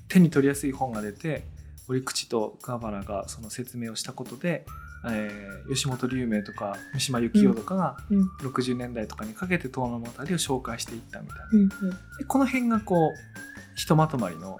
[0.09, 1.45] 手に取りやすい本が出て
[1.87, 4.65] 折口と桑原がその説明をしたことで、
[5.09, 11.45] えー吉本龍明とか三島由紀夫とかがうん60年代とかにかけて遠野物語を紹介していったみたいな。
[11.51, 11.69] うんうん
[12.17, 14.57] でこの辺がこうひとまとまりの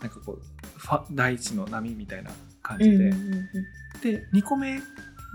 [0.00, 2.30] なんかこうファ第一の波みたいな
[2.62, 3.48] 感じで、うんうんうん
[4.02, 4.78] で2個目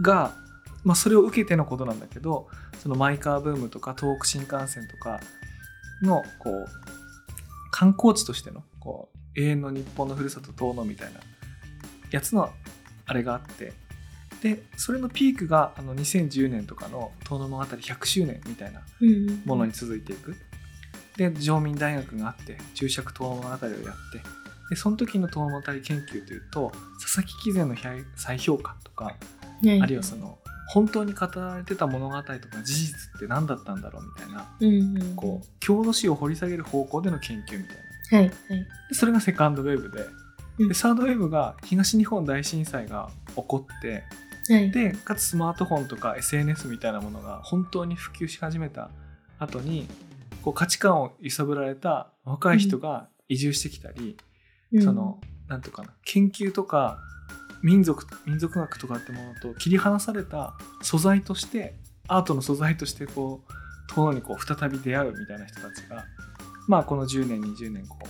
[0.03, 0.35] が、
[0.83, 2.47] まあ、それを受けてのことなんだけど
[2.77, 5.19] そのマイカーブームとか東北新幹線とか
[6.03, 6.65] のこう
[7.71, 11.21] 観光地としてのこう永遠の日本のふるさと遠野みたいな
[12.11, 12.51] やつの
[13.07, 13.73] あれがあって。
[14.43, 19.41] でそれのピークがあの2010年とかの遠野物語100周年みたいなうんうん。
[19.45, 20.35] ものに続いていく。
[21.17, 24.21] で上民大学があって注釈遠野物語をやって
[24.69, 27.75] でその時の遠野物語研究というと佐々木貴前の
[28.15, 29.81] 再評価とかはい。
[29.81, 30.37] あるいはその
[30.69, 37.75] 本当に語られてた物語とか事実って何だったんだろうみたいなうんうんこう郷土史を掘り下げる方向での研究みたい
[38.11, 38.17] な。
[38.17, 38.31] はいはい。
[38.89, 40.05] でそれがセカンドウェーブで
[40.59, 40.67] うん。
[40.69, 44.03] でサードウェーブが東日本大震災が起こって
[44.49, 44.71] はい。
[44.71, 48.89] でかつスマートフォンとか SNS みたいなものが本当に普及し始めた
[49.39, 49.87] 後に
[50.41, 54.17] こう価値観を揺さぶられた若い人が移住してきたり、
[54.73, 54.83] うん。
[54.83, 56.99] そのなんていうかな研究とか
[57.61, 61.75] 民族民族学とかってものと切り離された素材として
[62.07, 66.05] アートの素材としてこう遠野にこう再び出会うみたいな人たちが
[66.67, 68.07] まあこの10年20年こう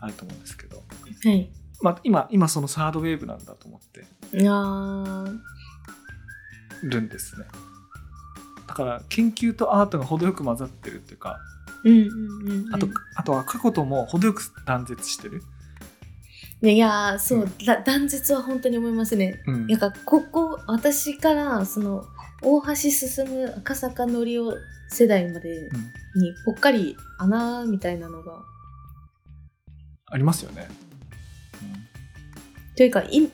[0.00, 0.76] あると思うんですけど、
[1.24, 1.50] はい。
[1.82, 4.04] まあ、今今そのサードウェーブなんだと思って
[6.82, 7.46] るんですね
[8.72, 11.38] だから研究とアートが程よく混ざってるっていうか
[11.84, 12.74] うんうんうんうん。
[12.74, 15.42] あとあとは過去とも程よく断絶してる、
[16.62, 19.42] ねいやーそう、だ断絶は本当に思いますね。
[19.46, 19.66] うん。
[19.66, 22.02] なんかここ私からその
[22.42, 24.54] 大橋進む赤坂のりお
[24.88, 25.68] 世代まで
[26.14, 26.22] うん。
[26.22, 28.40] にぽっかり穴みたいなのが。
[30.06, 30.68] ありますよね、
[32.76, 33.30] というかい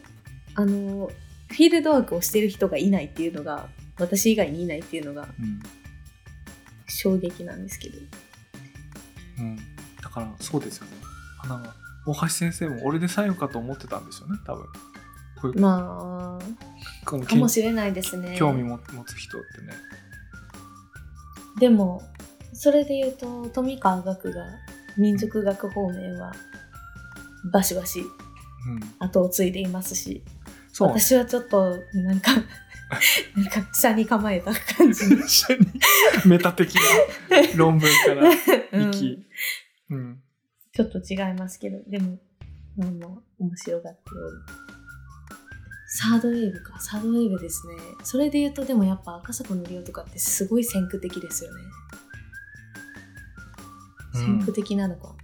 [0.54, 1.10] あの
[1.48, 3.68] フィールドワークをしてる人がいないっていうのが
[3.98, 5.60] 私以外にいないっていうのがうん。
[6.88, 7.98] 衝撃なんですけど。
[9.38, 9.56] うん、
[10.02, 10.92] だからそうですよね。
[11.44, 11.64] あの
[12.06, 14.66] 大橋先生も俺で最後かと思ってたんですよね多分。
[15.60, 18.34] まあかもしれないですね。
[18.36, 19.74] 興味も持つ人ってね。
[21.60, 22.02] でも
[22.52, 24.44] それで言うと富川学が
[24.96, 26.32] 民族学方面は
[27.52, 28.08] バシバシうん。
[28.98, 30.24] 後を継いでいますし
[30.72, 32.32] そう私はちょっとなんか
[33.36, 35.04] なんか下に構えた感じ。
[35.04, 35.66] 一緒に
[36.26, 36.80] メタ的な
[37.56, 38.30] 論文から
[38.72, 38.92] うん。
[39.90, 40.22] うん。
[40.72, 42.18] ちょっと違いますけどでも
[42.76, 43.08] まあまあ
[43.38, 44.58] 面白がっており
[45.90, 46.78] サードウェーブか。
[46.80, 47.74] サードウェーブですね。
[48.04, 51.62] それで言うとでもやっぱ赤坂のりおとかってすごい先駆的ですよね。
[54.14, 54.20] うん。
[54.20, 55.14] 先駆的なのか、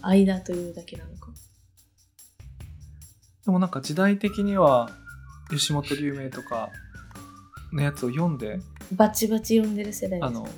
[0.00, 1.30] 間というだけなのか。
[3.44, 4.90] でもなんか時代的には
[5.52, 6.70] 吉本龍明とか
[7.72, 8.60] のやつを読んで
[8.92, 10.50] バチバチ読んでる世代ですよね。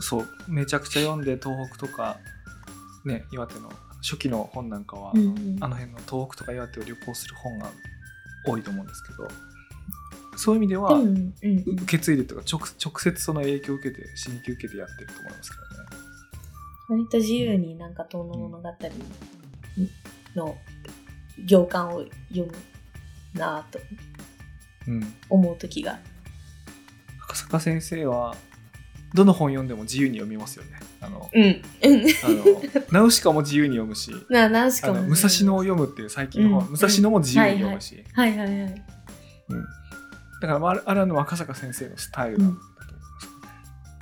[0.00, 2.18] そうめちゃくちゃ読んで東北とか
[3.04, 3.70] ね岩手の
[4.02, 5.56] 初期の本なんかは、うんうん。
[5.60, 7.70] あの辺の東北とか岩手を旅行する本が
[8.46, 9.28] 多いと思うんですけど
[10.36, 11.58] そういう意味では、でも、うんうん。
[11.82, 15.88] 受け継いでというか直直接その影響を受けて刺激を受けてやってると思いますけどね。
[16.88, 18.68] 割と自由になんか遠野物語
[20.34, 20.56] の
[21.44, 22.52] 行間を読む
[23.34, 23.78] なぁと。
[23.78, 24.11] うん、
[25.28, 25.98] 思う時が
[27.24, 28.36] 赤坂先生は
[29.14, 30.70] どの本読んでも自由に読みますよね。
[31.00, 38.84] あのうんうんあのナウシカも自由に読むし なナウシあカもの武蔵野を読むっていう最近の本、うん武蔵野も自由に読むし、はいはいはい
[39.48, 39.64] うん、
[40.40, 42.60] だからあれあれはの赤坂先生のスタイルだと思いま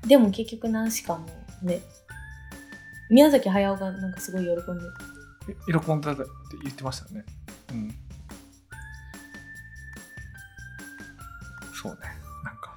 [0.03, 0.09] す。
[0.09, 1.27] でも結局ナウシカも
[1.63, 1.81] ね
[3.11, 4.85] 宮崎駿がなんかすごい喜んで
[5.49, 6.25] え喜んだって
[6.63, 7.25] 言ってましたよね。
[7.73, 7.95] うん。
[11.81, 11.99] そうね。
[12.45, 12.75] なんか。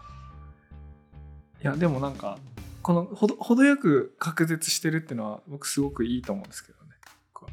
[1.62, 2.38] いや、でもなんか、
[2.82, 6.92] このほど程よく隔絶してるっていうのは僕すごくいいと思うんですけどね。
[7.34, 7.52] 僕は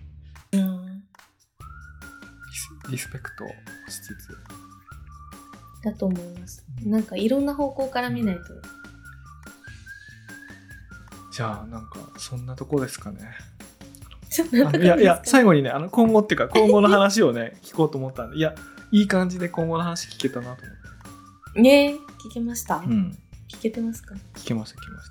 [0.52, 1.04] うん
[2.90, 3.44] リスペクト
[3.90, 4.36] しつつ。
[5.84, 8.42] だと思いますうんなんかいろんな方向から見ないと
[11.32, 13.18] じゃあなんかそんなとこですかね。
[14.78, 18.54] いやいや、最後にね、あの今後っていうか今後の話をね、 聞こうと思ったんで、いや、
[18.92, 20.79] いい感じで今後の話聞けたなと思って。
[21.56, 21.86] ね。
[21.86, 21.94] え
[22.28, 23.18] 聞けました、うん。
[23.48, 24.14] 聞けてますか？
[24.34, 25.10] 聞きました聞きまし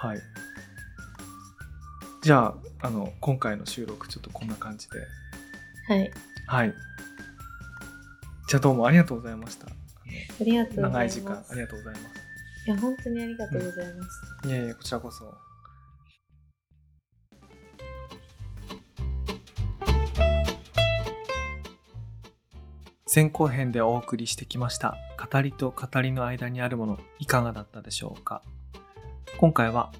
[0.00, 0.06] た。
[0.06, 0.20] はい。
[2.22, 4.98] じゃああの今回の収録ちょっとこんな感じで。
[5.88, 6.12] はい。
[6.46, 6.74] はい。
[8.48, 9.66] じゃあどうもありがとうございました。
[9.66, 9.70] あ
[10.40, 11.48] ありがとうの長いございます。
[11.48, 12.08] 時間ありがとうございま
[12.64, 14.10] いや本当にありがとうございます、
[14.44, 15.34] すいえいえこちらこそ
[23.14, 24.96] 前後編でお送りしてきました
[25.30, 28.40] 語りと語りの間にあるものいかがだったでしょうか？
[29.36, 29.92] 今回は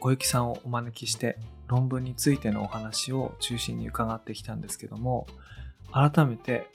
[0.00, 1.36] 小雪さんをお招きして
[1.68, 5.26] 論文についてのお話を中心に伺ってきたんですけども
[5.92, 6.70] 改めて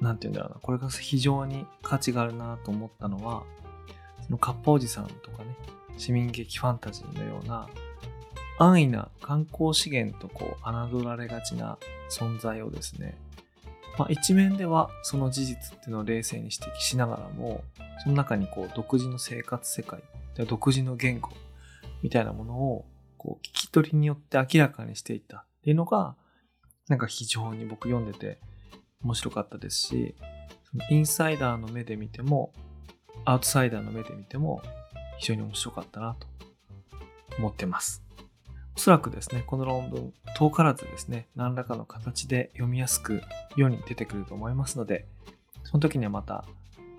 [0.00, 3.42] 何て言うんだろうなこれが非常に価値があるなと思ったのは
[4.24, 5.56] そのカッパおじさんとかね
[5.98, 7.66] 市民劇ファンタジーのような
[8.60, 11.78] 安易な観光資源とこう侮られがちな
[12.12, 13.16] 存在をですね
[13.98, 17.64] まあ、一面ではその事実っていうのを冷静に指摘しながらも
[18.02, 20.02] その中にこう独自の生活世界
[20.44, 21.30] 独自の言語
[22.02, 22.84] みたいなものを
[23.16, 26.14] こう聞き取りによって明らかにしていったっていうのが
[26.88, 28.38] なんか非常に僕読んでて
[29.02, 30.14] 面白かったですし
[30.90, 32.52] インサイダーの目で見ても
[33.24, 34.62] アウトサイダーの目で見ても
[35.18, 36.26] 非常に面白かったなと
[37.38, 38.05] 思ってます。
[38.76, 43.22] おそらくですね、この論文、遠からずですね、何らかの形で読みやすく
[43.56, 45.06] 世に出てくると思いますので、
[45.64, 46.44] その時にはまた、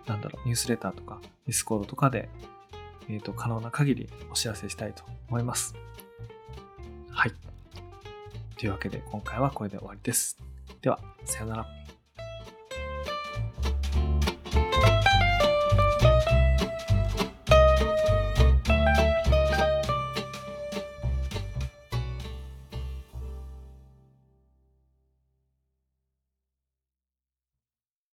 [0.08, 2.30] なんだろう、ニュースレターとか、ディスコードとかで、
[3.08, 5.76] えっ、ー、と、可能な限りお知らせしたいと思います。
[7.12, 7.32] はい。
[8.58, 10.38] というわけで、今回はこれで終わりです。
[10.82, 11.68] では、さようなら。